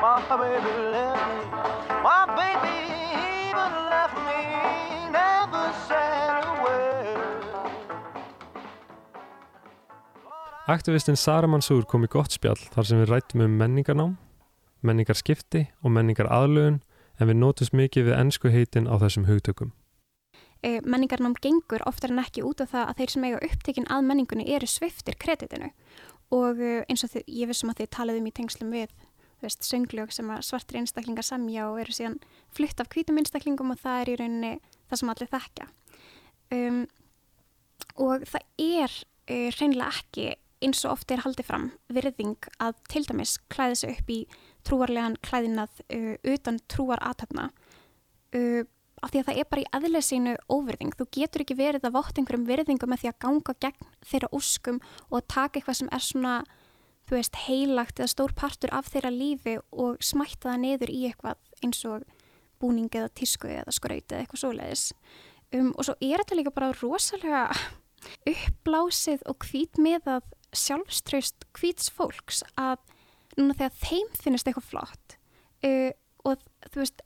[0.02, 0.91] My baby
[10.72, 14.14] Aktivistinn Sara Mansour kom í gott spjall þar sem við rættum um menningarnám,
[14.80, 16.78] menningarskipti og menningar aðlögun
[17.20, 19.74] en við nótumst mikið við ennsku heitin á þessum hugtökum.
[20.62, 24.06] e, menningarnám gengur oftar en ekki út af það að þeir sem eiga upptekinn að
[24.08, 25.68] menningunni eru sviftir kreditinu
[26.32, 28.94] og e, eins og þið, ég vissum að þið talið um í tengslum við
[29.42, 32.20] veist, sönglög sem svartir einstaklingar samja og eru síðan
[32.54, 34.54] flutt af hvítum einstaklingum og það er í rauninni
[34.88, 35.68] það sem allir þekkja
[36.56, 36.84] um,
[38.06, 40.30] og það er e, hreinlega ekki
[40.64, 44.20] eins og oft er haldið fram virðing að til dæmis klæði sig upp í
[44.66, 47.50] trúarlegan klæðinað uh, utan trúar aðtöfna
[48.36, 48.62] uh,
[49.02, 50.92] af því að það er bara í aðlega sínu óvirðing.
[50.94, 54.78] Þú getur ekki verið að votta einhverjum virðingu með því að ganga gegn þeirra úskum
[55.10, 56.34] og taka eitthvað sem er svona,
[57.08, 61.66] þú veist, heilagt eða stór partur af þeirra lífi og smætta það niður í eitthvað
[61.66, 62.06] eins og
[62.62, 64.86] búning eða tísku eða skraut eða eitthvað svoleiðis.
[65.52, 67.48] Um, og svo er þetta líka bara rosalega
[68.32, 72.78] uppblásið og hvít með að sjálfströst hvíts fólks að
[73.38, 75.16] núna þegar þeim finnist eitthvað flott
[75.64, 75.90] uh,
[76.28, 77.04] og þú veist,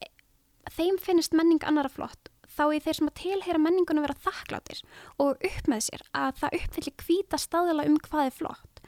[0.75, 4.81] þeim finnist menning annara flott þá er þeir sem að tilheyra menningunum vera þakklátir
[5.23, 8.83] og upp með sér að það uppfyllir hvíta staðila um hvað er flott.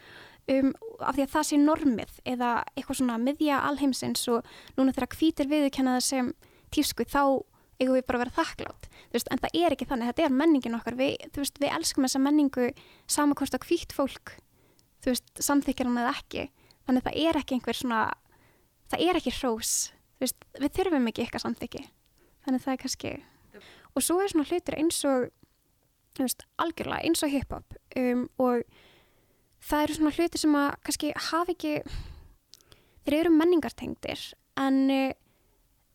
[0.48, 0.72] Um,
[1.04, 4.46] af því að það sé normið eða eitthvað svona miðja alheimsins og
[4.78, 6.30] núna þegar hvítir viðurkennaða sem
[6.72, 7.22] tísku þá
[7.78, 8.88] eigum við bara að vera þakklátt.
[9.12, 10.96] Veist, en það er ekki þannig, þetta er menningin okkar.
[10.98, 12.70] Við, veist, við elskum þessa menningu
[13.12, 14.38] samankvæmst á hvítt fólk
[15.08, 16.48] þú veist, samþykjar hann eða ekki.
[16.88, 18.02] Þannig það er ekki einhver svona
[18.92, 19.72] það er ekki hrós.
[20.20, 21.82] Veist, við þurfum ekki eitthvað samþykki.
[22.44, 23.12] Þannig það er kannski
[23.98, 25.28] og svo er svona hlutur eins og
[26.18, 28.64] veist, algjörlega eins og hip-hop um, og
[29.64, 31.74] það eru svona hlutir sem að kannski hafa ekki
[33.06, 34.24] þeir eru menningartengdir
[34.58, 35.12] en uh,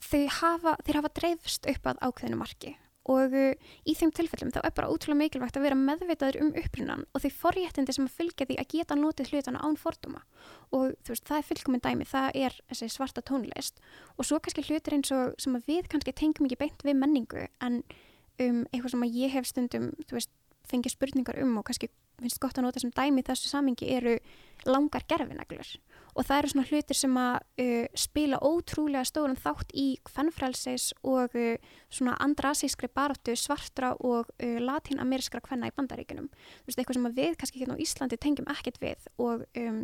[0.03, 2.75] þau hafa, þeir hafa dreifst upp að ákveðinu marki
[3.11, 7.03] og uh, í þeim tilfellum þá er bara útrúlega mikilvægt að vera meðveitaður um upprunan
[7.11, 10.23] og þau forréttindi sem að fylgja því að geta notið hlutana án forduma
[10.71, 13.83] og þú veist, það er fullkominn dæmi, það er þessi svarta tónlist.
[14.17, 17.43] Og svo kannski hlutir eins og sem að við kannski tengjum ekki beint við menningu
[17.63, 17.83] en
[18.39, 20.31] um, eitthvað sem að ég hef stundum, þú veist,
[20.69, 24.15] fengið spurningar um og kannski finnst gott að nota sem dæmi þessu samingi eru
[24.69, 25.73] langar gerfineglur
[26.13, 31.35] og það eru svona hlutir sem að uh, spila ótrúlega stórum þátt í hvernfrælseis og
[31.39, 36.29] uh, svona andrasískri baráttu svartra og uh, latín-amerískra hvenna í bandaríkunum.
[36.29, 39.83] Þú veist, eitthvað sem við kannski hérna á Íslandi tengjum ekkert við og um,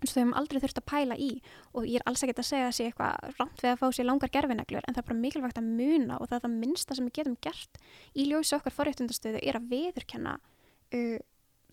[0.00, 1.30] þau hefum aldrei þurft að pæla í
[1.74, 4.32] og ég er alls ekkert að segja sé eitthvað rámt við að fá sér langar
[4.32, 7.16] gerfineglur en það er bara mikilvægt að muna og það er það minnsta sem við
[7.18, 7.82] getum gert
[8.14, 11.18] í ljósi okkar forréttundastöðu er að viðurkenna uh,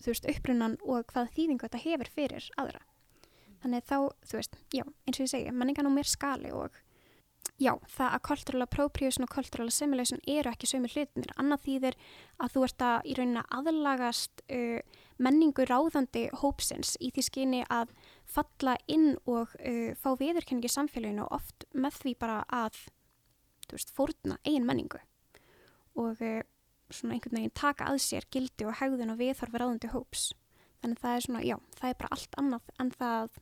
[0.02, 2.82] þú veist, upprunan og hvað þýðingu þetta hefur fyrir aðra.
[3.62, 3.96] Þannig þá,
[4.28, 6.76] þú veist, já, eins og ég segi, menningan á mér skali og
[7.58, 11.32] já, það að cultural appropriation og cultural assimilation eru ekki sömu hlutinir.
[11.40, 11.98] Annað þýðir
[12.38, 17.94] að þú ert að í rauninni aðlagast uh, menningu ráðandi hópsins í því skyni að
[18.28, 22.78] falla inn og uh, fá viðurkenningi samfélaginu og oft með því bara að,
[23.66, 25.02] þú veist, fórna eigin menningu.
[25.98, 26.40] Og uh,
[26.94, 30.30] svona einhvern veginn taka að sér gildi og hegðun og viðhorfi ráðandi hóps.
[30.78, 33.38] Þannig það er svona, já, það er bara allt annað en það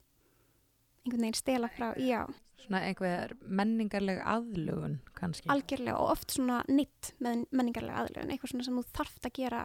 [1.07, 2.27] einhvern veginn stela frá, já.
[2.67, 5.49] Svona einhver menningarleg aðlugun kannski.
[5.53, 9.65] Algjörlega og oft svona nitt með menningarlega aðlugun, eitthvað svona sem þú þarft að gera.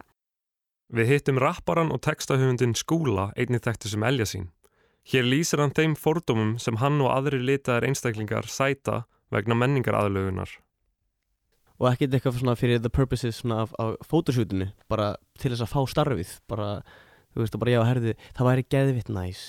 [0.92, 4.50] Við hittum rapparan og textahöfundin Skúla einnig þekktu sem elja sín.
[5.08, 10.60] Hér lýsir hann þeim fordómum sem hann og aðri litaðar einstaklingar sæta vegna menningar aðlugunar.
[11.82, 15.72] og ekkert eitthvað svona fyrir the purposes svona af, af fótoshootinu bara til þess að
[15.72, 16.68] fá starfið bara,
[17.34, 19.42] þú veist, og bara já, herði, það væri geðvitt næs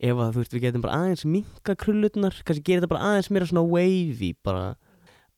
[0.00, 3.30] ef að, þú veist, við getum bara aðeins minka krullutnar, kannski gera þetta bara aðeins
[3.30, 4.68] meira svona wavy, bara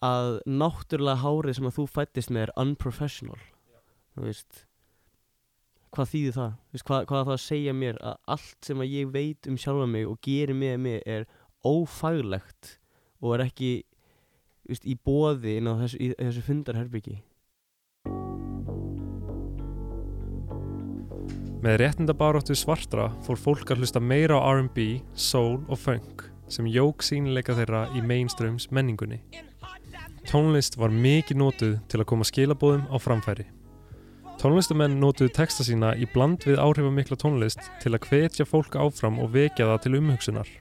[0.03, 3.41] að náttúrulega hárið sem að þú fættist með er unprofessional.
[4.13, 4.67] Þú veist
[5.93, 9.11] hvað þýðir það, veist, hvað, hvað það að segja mér að allt sem að ég
[9.13, 11.27] veit um sjálfa mig og gerir með mig er
[11.69, 12.77] ófaglegt
[13.21, 13.73] og er ekki
[14.69, 17.19] veist, í bóði inn á þessu, þessu fundarherbyggi
[21.63, 27.05] Með réttindabaróttu svartra fór fólk að hlusta meira á R&B, soul og funk sem jók
[27.07, 29.21] sínileika þeirra í mainstreams menningunni.
[30.27, 33.47] Tónlist var mikið nótuð til að koma skilabóðum á framfæri.
[34.43, 39.31] Tónlistamenn nótuðu texta sína í bland við áhrifamikla tónlist til að hvetja fólk áfram og
[39.37, 40.53] vekja það til umhugsunar.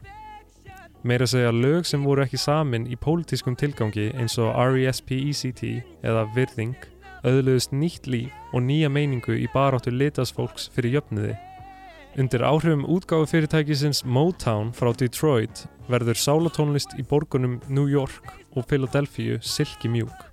[1.02, 5.80] Meira segja lög sem voru ekki samin í pólitískum tilgangi eins og R.E.S.P.E.C.T.
[6.06, 6.78] eða Virðing
[7.24, 11.36] auðluðust nýtt líf og nýja meiningu í baráttu litasfólks fyrir jöfnuði.
[12.20, 19.40] Undir áhrifum útgáfu fyrirtækisins Motown frá Detroit verður sálatónlist í borgunum New York og Philadelphia
[19.40, 20.28] silki mjúk.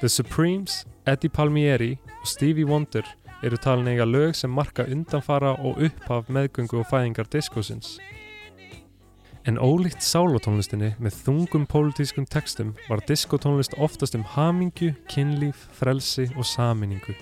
[0.00, 3.06] The Supremes, Eddie Palmieri og Stevie Wonder
[3.46, 7.98] eru talin eiga lög sem marka undanfara og upphaf meðgöngu og fæðingar diskosins.
[9.46, 16.48] En ólíkt sálatónlistinni með þungum pólitískum textum var diskotónlist oftast um hamingju, kynlíf, frelsi og
[16.50, 17.14] saminningu.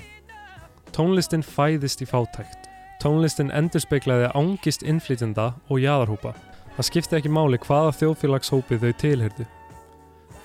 [0.97, 2.71] Tónlistin fæðist í fátækt.
[3.03, 6.33] Tónlistin endurspeiklaði ángist innflytjenda og jaðarhópa.
[6.79, 9.47] Það skipti ekki máli hvaða þjóðfélagshópi þau tilhyrdu.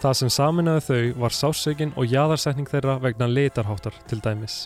[0.04, 4.66] Það sem saminaði þau var sásökin og jaðarsetning þeirra vegna litarháttar til dæmis.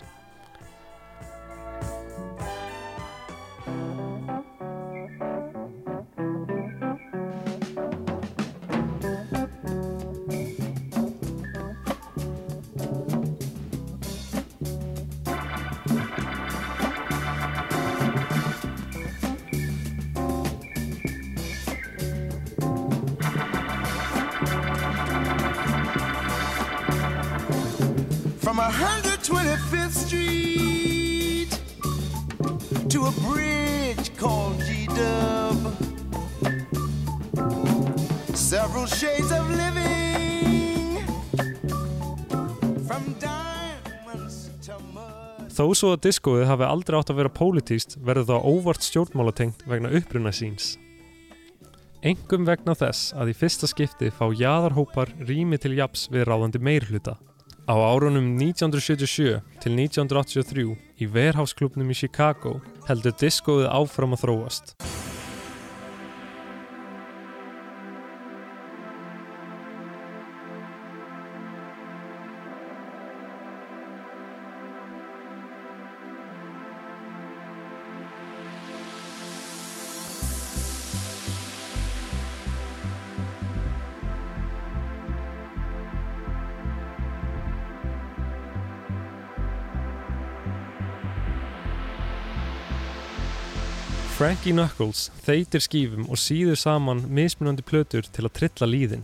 [29.94, 31.50] Street
[32.90, 35.58] to a bridge called G Dub.
[38.34, 40.98] Several shades of living
[42.86, 45.50] from diamonds to mud.
[45.54, 49.92] Þó svo að diskóið hafi aldrei átt að vera pólitíst verður það óvart stjórnmálatengt vegna
[49.94, 50.74] uppruna síns.
[52.02, 57.14] Engum vegna þess að í fyrsta skipti fá jaðarhópar rými til japs við ráðandi meirhluta.
[57.64, 62.58] Á árunum 1977 til 1983 í Warehouse-klubnum í Chicago
[62.90, 64.74] heldur diskóið áfram að þróast.
[94.24, 99.02] Frankie Knuckles þeitir skífum og síður saman mismunandi plötur til að trilla líðin.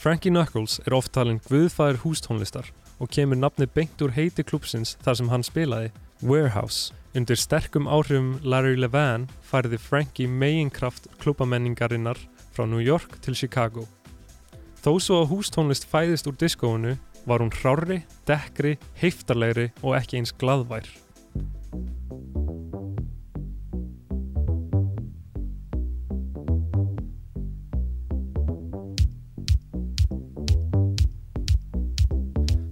[0.00, 2.70] Frankie Knuckles er oft talinn guðfæður hústónlistar
[3.04, 5.90] og kemur nafni beint úr heiti klúpsins þar sem hann spilaði,
[6.24, 6.94] Warehouse.
[7.12, 12.16] Undir sterkum áhrifum Larry Levan færði Frankie meginkraft klúbamenningarinnar
[12.56, 13.84] frá New York til Chicago.
[14.80, 16.96] Þó svo að hústónlist fæðist úr diskóinu
[17.28, 20.88] var hún hrárri, dekkri, heiftarlegri og ekki eins glaðvær.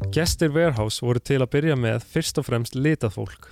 [0.08, 3.48] Gestir Warehouse voru til að byrja með fyrst og fremst litað fólk.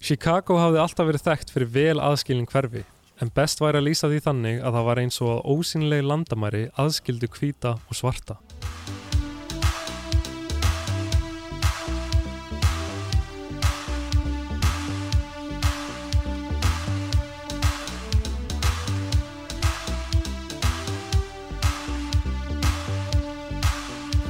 [0.00, 2.84] Chicago hafði alltaf verið þekkt fyrir vel aðskilin hverfi,
[3.20, 6.62] en best væri að lýsa því þannig að það var eins og að ósynlegi landamæri
[6.80, 8.38] aðskildu hvíta og svarta.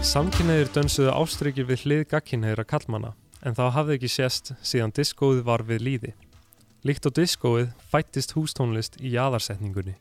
[0.09, 3.11] Samkynneðir dönsuðu ástrykir við hlið gagkynneðra kallmanna,
[3.44, 6.12] en það hafði ekki sést síðan diskóið var við líði.
[6.88, 9.98] Líkt á diskóið fættist hústónlist í jaðarsetningunni.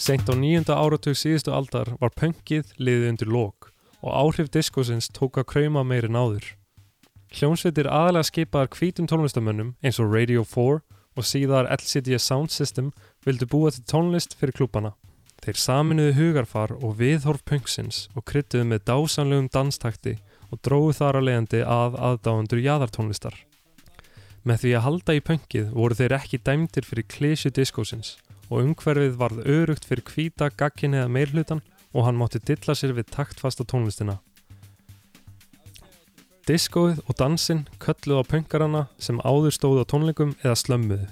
[0.00, 3.66] Seint á nýjunda áratug síðustu aldar var pöngið liðið undir lók
[4.00, 6.46] og áhrif diskósins tók að krauma meiri náður.
[7.36, 10.80] Hljónsveitir aðalega skipaðar hvítum tónlistamönnum eins og Radio 4
[11.20, 12.88] og síðar LCD Sound System
[13.28, 14.94] vildu búa til tónlist fyrir klúbana.
[15.44, 20.16] Þeir saminuðu hugarfar og viðhorf pöngsins og kryttuðu með dásanlegum danstakti
[20.48, 23.36] og dróðu þar að leiðandi að aðdáendur jaðartónlistar.
[24.48, 28.16] Með því að halda í pöngið voru þeir ekki dæmdir fyrir klísju diskósins
[28.50, 31.62] og umhverfið varð örugt fyrir hvíta gagkin eða meirhlutan
[31.94, 34.18] og hann mátti dilla sér við taktfasta tónlistina.
[36.50, 41.06] Diskóið og dansinn kölluð á pöngarana sem áður stóðu á tónleikum eða slömmuðu.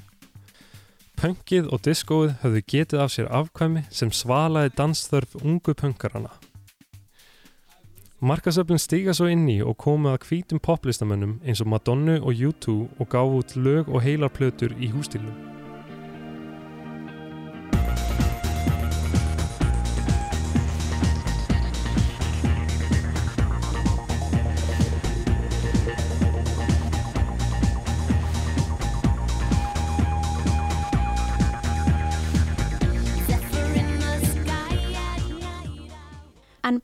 [1.18, 6.32] Pöngið og diskóið höfðu getið af sér afkvæmi sem svalaði dansþörf ungu pöngarana.
[8.18, 12.74] Markasöflin stíga svo inn í og komið að hvítum poplistamönnum eins og Madonna og U2
[12.98, 15.57] og gáðu út lög og heilar plötur í hústílum.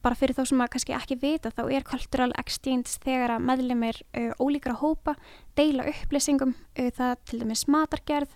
[0.05, 4.01] Bara fyrir þá sem að kannski ekki vita þá er cultural exchange þegar að meðlumir
[4.05, 5.17] uh, ólíkra hópa
[5.59, 8.35] deila upplýsingum, uh, það til dæmis matargerð,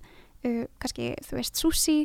[0.49, 1.99] uh, kannski þú veist sushi,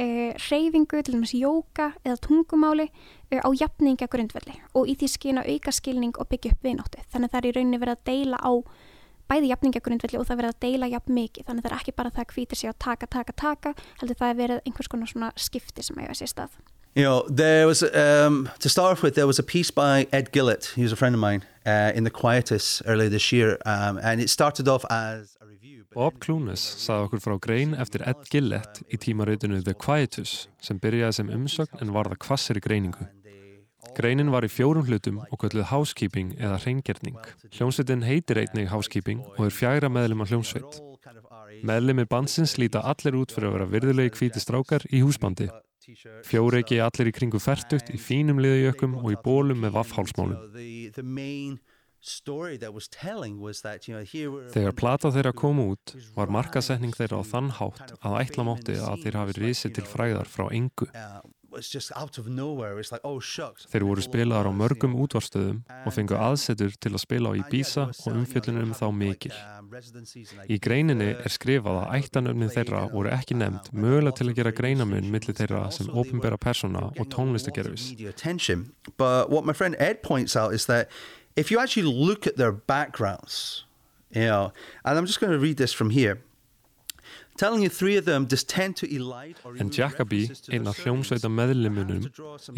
[0.00, 5.44] uh, reyfingu, til dæmis jóka eða tungumáli uh, á jafninga grundvelli og í því skina
[5.44, 7.04] auka skilning og byggja upp vináttu.
[7.12, 8.52] Þannig að það er í rauninni verið að deila á
[9.30, 11.46] bæði jafninga grundvelli og það er verið að deila jafn mikið.
[11.46, 14.18] Þannig að það er ekki bara það að hvítir sig á taka, taka, taka, heldur
[14.18, 16.56] það er verið einhvers konar svona skipti sem eiga sér stað.
[16.94, 20.32] You know, there was, um, to start off with, there was a piece by Ed
[20.32, 23.58] Gillett, he was a friend of mine, uh, in The Quietus earlier this year.
[23.64, 25.84] Um, and it started off as a review.
[25.94, 31.20] Bob Clunes sagði okkur frá grein eftir Ed Gillett í tímaritinu The Quietus sem byrjaði
[31.20, 33.06] sem umsögn en varða kvassir í greiningu.
[33.94, 37.22] Greinin var í fjórum hlutum og kölluð housekeeping eða hreingerning.
[37.54, 40.82] Hljómsveitin heitir einnig housekeeping og er fjagra meðlum af hljómsveit.
[41.62, 45.50] Meðlimir bandsins líta allir út fyrir að vera virðulegi hvíti strákar í húsbandi.
[46.26, 50.38] Fjóreiki allir í kringu færtugt í fínum liðjökum og í bólum með vaffhálsmálum.
[54.54, 59.04] Þegar plata þeirra kom út var markasetning þeirra á þann hátt að ætla mátti að
[59.04, 60.88] þeir hafi risið til fræðar frá engu.
[61.50, 62.78] Uh, was just out of nowhere.
[62.78, 63.66] It's like, oh shucks.
[63.70, 68.18] Þeir voru spilaðar á mörgum útvarstöðum og fengu aðsetur til að spila á Ibiza og
[68.20, 69.32] umfjöllunum þá mikil.
[70.50, 75.10] Í greininni er skrifað að ættanöfnin þeirra voru ekki nefnd mögulega til að gera greinamun
[75.10, 77.90] millir þeirra sem ofinbera persóna og tónlistagerfis.
[78.96, 80.88] But what my friend Ed points out is that
[81.36, 83.64] if you actually look at their backgrounds,
[84.10, 84.52] you know,
[84.84, 86.20] and I'm just going to read this from here.
[89.60, 90.20] En Jacobi,
[90.52, 92.04] einn af hljómsveita meðlimunum,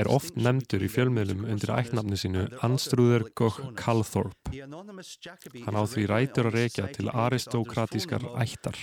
[0.01, 4.35] er oft nefndur í fjölmiðlum undir ættnafni sínu Anstrúður Goch Calthorpe.
[4.51, 8.77] Hann á því rætur að rekja til aristokratískar ættar.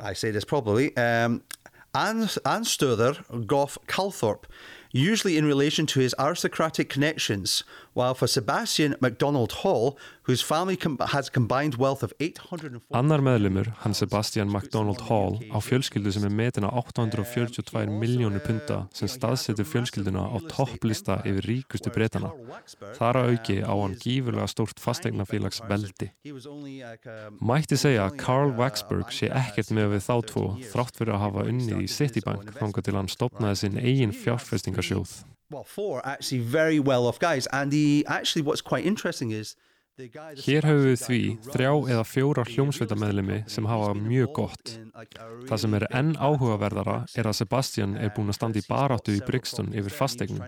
[0.00, 0.90] I say this probably.
[0.96, 1.42] Um,
[1.92, 4.46] Anstöður Goff Calthorpe,
[4.92, 7.64] usually in relation to his aristocratic connections,
[7.94, 12.80] while for Sebastian MacDonald Hall, whose family com has combined wealth of 840...
[12.94, 19.10] Annar meðlumur, hann Sebastian MacDonald Hall, á fjölskyldu sem er metina 842 miljónu punta sem
[19.10, 22.30] staðsetur fjölskylduna á topplista yfir ríkustu breytana.
[22.98, 26.10] Þar að auki á hann gífurlega stórt fasteignafélags veldi.
[27.40, 31.48] Mætti segja að Carl Waxberg sé ekkert með við þá tvo þrátt fyrir að hafa
[31.50, 35.18] unnið í Citibank þanga til hann stopnaði sinn eigin fjárfestingarsjóð.
[35.50, 37.48] Well, four actually very well off guys.
[37.52, 39.56] And he actually, what's quite interesting is
[39.96, 40.34] the guy.
[40.38, 41.20] Hér höfum við því
[41.50, 44.74] þrjá eða fjóra hljómsveitameðlimi sem hafa mjög gott.
[45.50, 49.24] Það sem er enn áhugaverðara er að Sebastian er búin að standa í baráttu í
[49.26, 50.46] Brixton yfir fasteignum.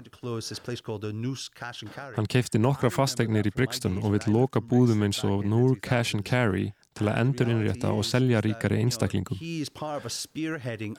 [2.17, 6.25] Hann keipti nokkra fasteignir í Brixton og vill loka búðum eins og Noor Cash and
[6.29, 9.41] Carry til að endur innrétta og selja ríkari einstaklingum.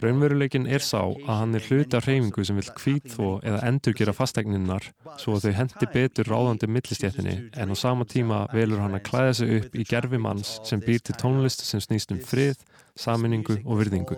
[0.04, 4.90] Raunveruleikin er sá að hann er hluti af hreyfingu sem vil kvítþó eða endurgera fastegninnar
[5.22, 9.34] svo að þau hendi betur ráðandi millistjættinni en á sama tíma velur hann að klæða
[9.40, 12.58] sig upp í gerfi manns sem býr til tónlist sem snýst um frið,
[12.98, 14.18] saminningu og virðingu.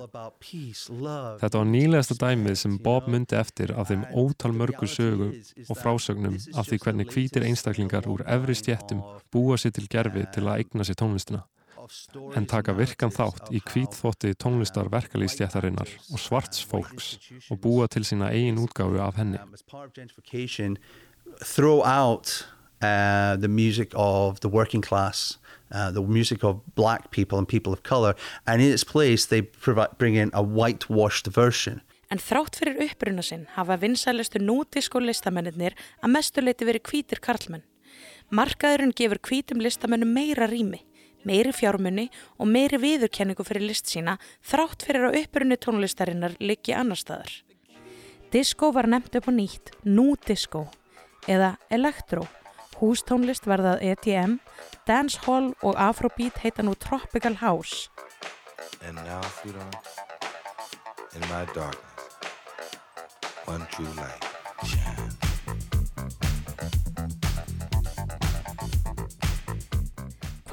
[1.41, 5.31] Þetta var nýlegasta dæmið sem Bob myndi eftir af þeim ótal mörgur sögu
[5.67, 10.47] og frásögnum af því hvernig hvítir einstaklingar úr efri stjættum búa sér til gerfi til
[10.47, 11.45] að eigna sér tónlistina
[12.35, 17.15] en taka virkan þátt í hvítþótti tónlistar verkalýstjættarinnar og svarts fólks
[17.51, 19.39] og búa til sína eigin útgáfu af henni.
[21.41, 22.45] Throw out
[22.81, 25.37] uh, the music of the working class,
[25.71, 28.15] uh, the music of black people and people of color,
[28.47, 31.81] and in its place they provide, bring in a whitewashed version.
[32.13, 35.73] En þrátt fyrir uppruna sinn hafa vinsælustu nútísko listamennir
[36.05, 37.65] að mestuleiti verið hvítir karlmenn.
[38.29, 40.83] Markaðurinn gefur hvítum listamennum meira rými
[41.25, 42.07] meiri fjármunni
[42.39, 47.31] og meiri viðurkenningu fyrir list sína þrátt fyrir að upprunni tónlistarinnar liggi annar staðar.
[48.31, 50.65] Disco var nefnt upp á nýtt, nú disco,
[51.27, 52.25] eða elektro.
[52.81, 54.39] Hústónlist verðað ETM,
[54.87, 57.87] dancehall og afrobeat heita nú tropical house.
[58.83, 59.87] And now, sweetheart,
[61.15, 62.03] in my darkness,
[63.45, 64.23] one true light
[64.65, 65.84] shines.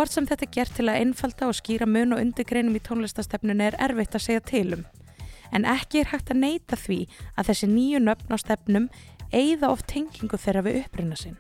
[0.03, 3.68] Hvort sem þetta er gert til að einfalda og skýra mun og undirgreinum í tónlistastefnunni
[3.68, 4.80] er erfitt að segja tilum.
[5.55, 6.96] En ekki er hægt að neyta því
[7.38, 8.88] að þessi nýju nöfn á stefnum
[9.30, 11.38] eigða oft tengingu þeirra við uppruna sinn.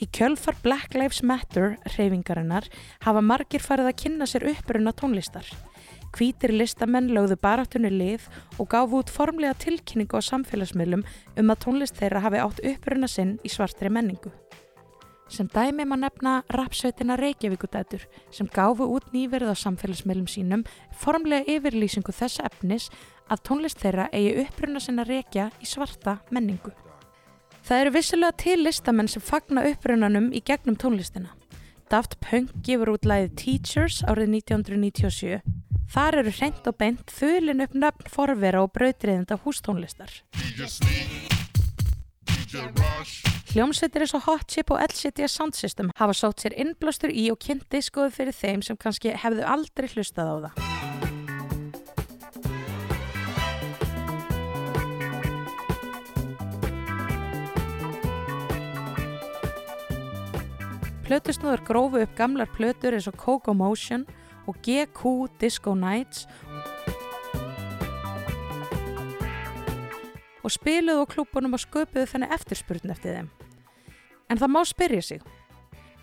[0.00, 2.70] Í kjölfar Black Lives Matter reyfingarinnar
[3.04, 5.44] hafa margir farið að kynna sér uppruna tónlistar.
[6.16, 11.04] Hvítir listamenn lögðu baráttunni lið og gafu út formlega tilkynningu á samfélagsmiðlum
[11.36, 14.32] um að tónlist þeirra hafi átt uppruna sinn í svartri menningu.
[15.28, 22.12] Sem dæmi má nefna rapsveitina Reykjavíkudætur sem gáfu út nýverð á samfélagsmiðlum sínum formlega yfirlýsingu
[22.12, 22.90] þessa efnis
[23.32, 26.74] að tónlist þeirra eigi uppruna sinna reykja í svarta menningu.
[27.64, 31.32] Það eru vissulega til listamenn sem fagna upprunanum í gegnum tónlistina.
[31.88, 35.40] Daft Punk gefur út lagið Teachers árið 1997.
[35.94, 40.10] Þar eru hreint og beint þulin upp nöfn forvera og brautriðenda hústónlistar.
[43.54, 47.36] Hljómsveitir eins og Hot Chip og LCD Sound System hafa sótt sér innblástur í og
[47.38, 50.54] kynnt diskoðu fyrir þeim sem kannski hefðu aldrei hlustað á það.
[61.06, 64.02] Plötusnúður grófu upp gamlar plötur eins og Coco Motion
[64.50, 66.26] og GQ Disco Nights
[70.42, 73.32] og spiluðu á klúbunum og sköpuðu þenni eftirspurn eftir þeim.
[74.34, 75.20] En það má spyrja sig.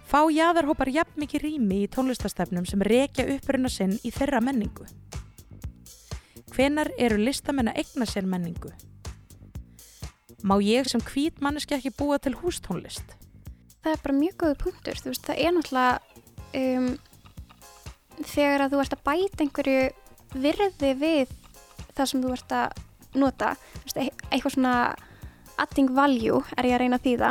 [0.07, 4.88] Fá jaðarhópar jafn mikið rými í tónlistastefnum sem rekja uppruna sinn í þeirra menningu?
[6.55, 8.71] Hvenar eru listamenn að eigna sér menningu?
[10.47, 13.17] Má ég sem hvít manneski ekki búa til hústónlist?
[13.84, 15.99] Það er bara mjög góður punktur, þú veist, það er náttúrulega
[16.61, 16.89] um,
[18.23, 19.86] þegar að þú ert að bæta einhverju
[20.47, 21.38] virði við
[21.97, 22.84] það sem þú ert að
[23.19, 24.75] nota, þú veist, eitthvað svona
[25.62, 27.30] adding value er ég að reyna að þýða,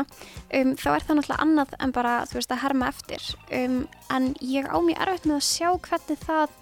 [0.59, 3.29] um, þá er það náttúrulega annað en bara, þú veist, að herma eftir.
[3.61, 3.79] Um,
[4.11, 6.57] en ég á mjög erfitt með að sjá hvernig það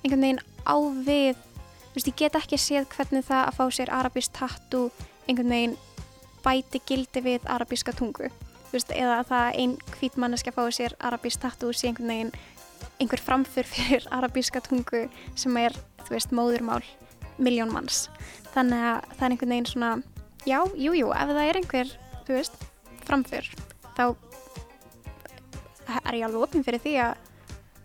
[0.00, 0.76] einhvern veginn á
[1.08, 1.40] við,
[1.86, 4.90] þú veist, ég get ekki séð hvernig það að fá sér arabist tattoo
[5.26, 5.76] einhvern veginn
[6.44, 8.30] bæti gildi við arabíska tungu
[8.72, 12.32] veist, eða að það ein hvít manneska fái sér arabísk tattoo sé einhvern veginn
[13.00, 15.06] einhver framför fyrir arabíska tungu
[15.38, 16.82] sem er, þú veist, móðurmál
[17.40, 18.08] miljón manns.
[18.54, 19.90] Þannig að það er einhvern veginn svona,
[20.46, 21.92] já, jú, jú, ef það er einhver,
[22.26, 22.56] þú veist,
[23.06, 23.48] framför,
[23.96, 24.04] þá
[26.06, 27.14] er ég alveg opinn fyrir því að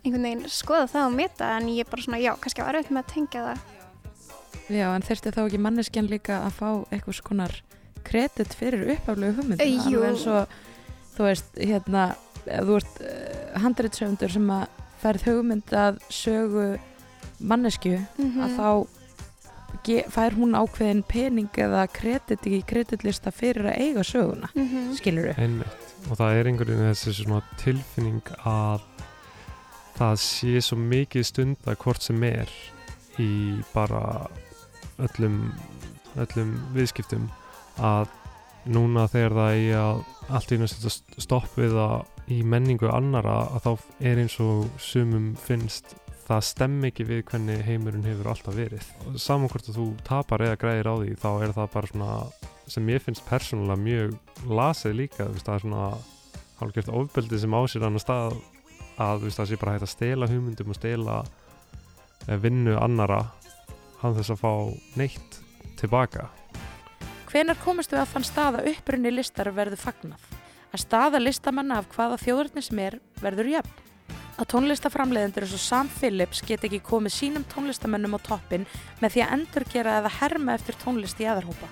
[0.05, 2.91] einhvern veginn skoða það og meta en ég er bara svona, já, kannski á erfitt
[2.93, 3.63] með að tengja það.
[4.75, 7.55] Já, en þurfti þá ekki manneskjan líka að fá eitthvað skonar
[8.05, 10.55] kredit fyrir uppaflegu hugmyndina Eh, alveg eins og
[11.17, 12.03] þú veist, hérna
[12.45, 14.65] þú ert uh, handreitsöfundur sem að
[15.01, 16.65] færð hugmynd að sögu
[17.41, 18.41] mannesku Mhm.
[18.45, 19.04] að þá ge-
[20.11, 24.95] fær hún ákveðin pening eða kredit í kreditlista fyrir að eiga söguna Mhm.
[24.95, 25.77] skilur upp Einmitt.
[26.11, 28.81] Og það er einhvern veginn þessi svona tilfinning að
[29.97, 32.49] það sé svo mikið stunda hvort sem er
[33.19, 34.27] í bara
[34.99, 35.53] öllum,
[36.17, 37.29] öllum viðskiptum
[37.79, 38.07] að
[38.67, 43.61] núna þegar það er að allt í náttúrulega stopp við það í menningu annara að
[43.61, 43.71] þá
[44.01, 45.95] er eins og sumum finnst
[46.25, 48.89] það stemmi ekki við hvernig heimurinn hefur alltaf verið.
[49.21, 52.11] Saman hvort að þú tapar eða græðir á því þá er það bara svona
[52.71, 55.87] sem ég finnst persónulega mjög lasið líka, veist, það er svona
[56.59, 58.37] hálfgert ofbeldi sem á sér annar stað
[59.01, 61.19] að veist, það sé bara hægt að stela hugmyndum og stela
[62.27, 63.21] eh, vinnu annara
[64.01, 64.53] hann þess að fá
[64.99, 65.39] neitt
[65.79, 66.29] tilbaka
[67.29, 70.21] Hvenar komist við að þann stað að upprunni listar verður fagnað?
[70.71, 73.84] Að staða listamanna af hvaða þjóðurni sem er verður jöfn?
[74.35, 78.65] Að tónlistaframleiðendur eins og Sam Phillips get ekki komið sínum tónlistamennum á toppin
[78.99, 81.69] með því að endurgera eða herma eftir tónlist í aðarhópa?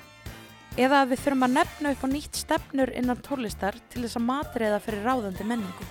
[0.79, 4.25] Eða að við þurfum að nefna upp á nýtt stefnur innan tónlistar til þess að
[4.29, 5.89] matriða fyrir ráðandi menningu.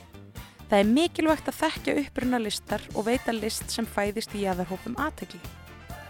[0.70, 5.42] Það er mikilvægt að þekkja upprunna listar og veita list sem fæðist í aðarhópum aðtegli.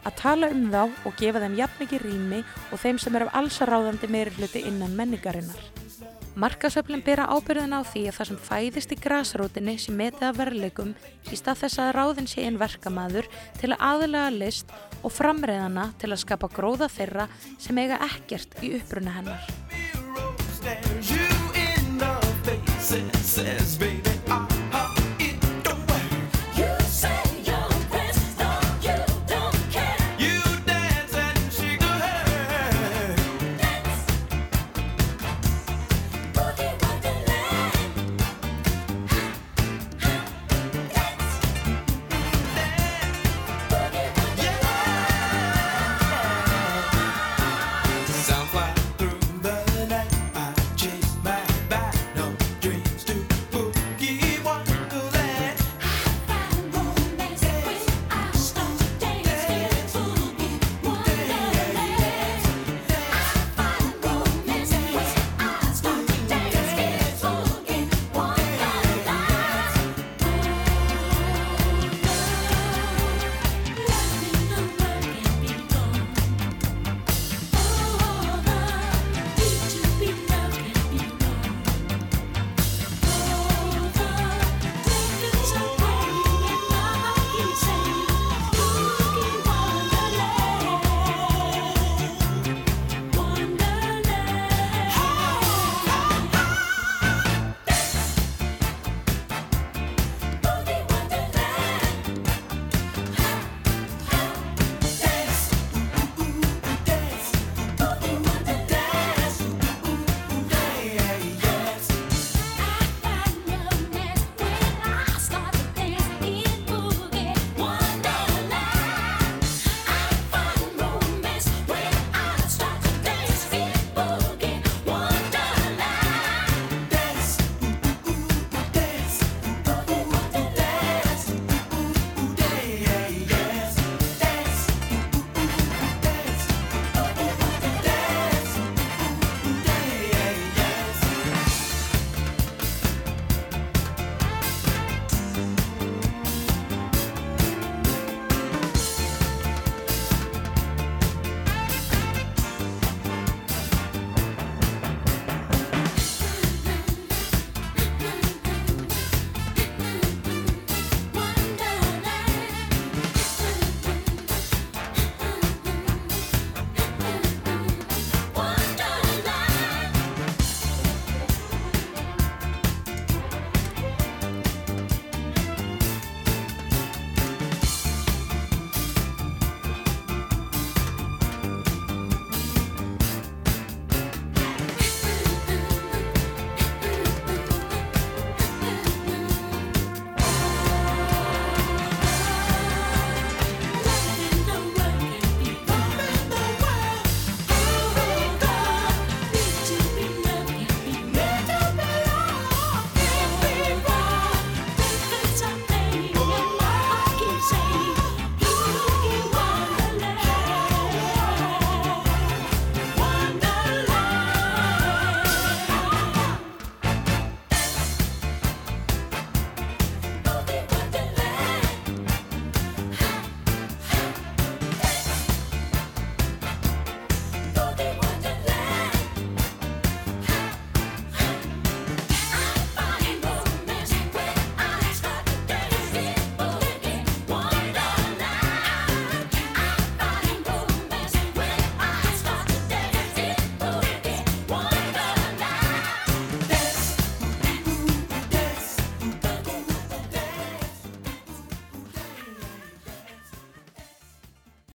[0.06, 3.34] Að tala um þá og gefa þeim jafn mikið rými og þeim sem er af
[3.42, 5.72] allsaráðandi meiri hluti innan menningarinnar.
[6.32, 10.94] Markasöflin bera ábyrðin á því að það sem fæðist í grasrótinni sé metið af verðleikum
[11.28, 13.28] í stað þess að ráðin sé einn verkamaður
[13.60, 14.72] til að aðlega list
[15.02, 17.28] og framreiðana til að skapa gróða þeirra
[17.60, 19.42] sem eiga ekkert í uppruna hennar.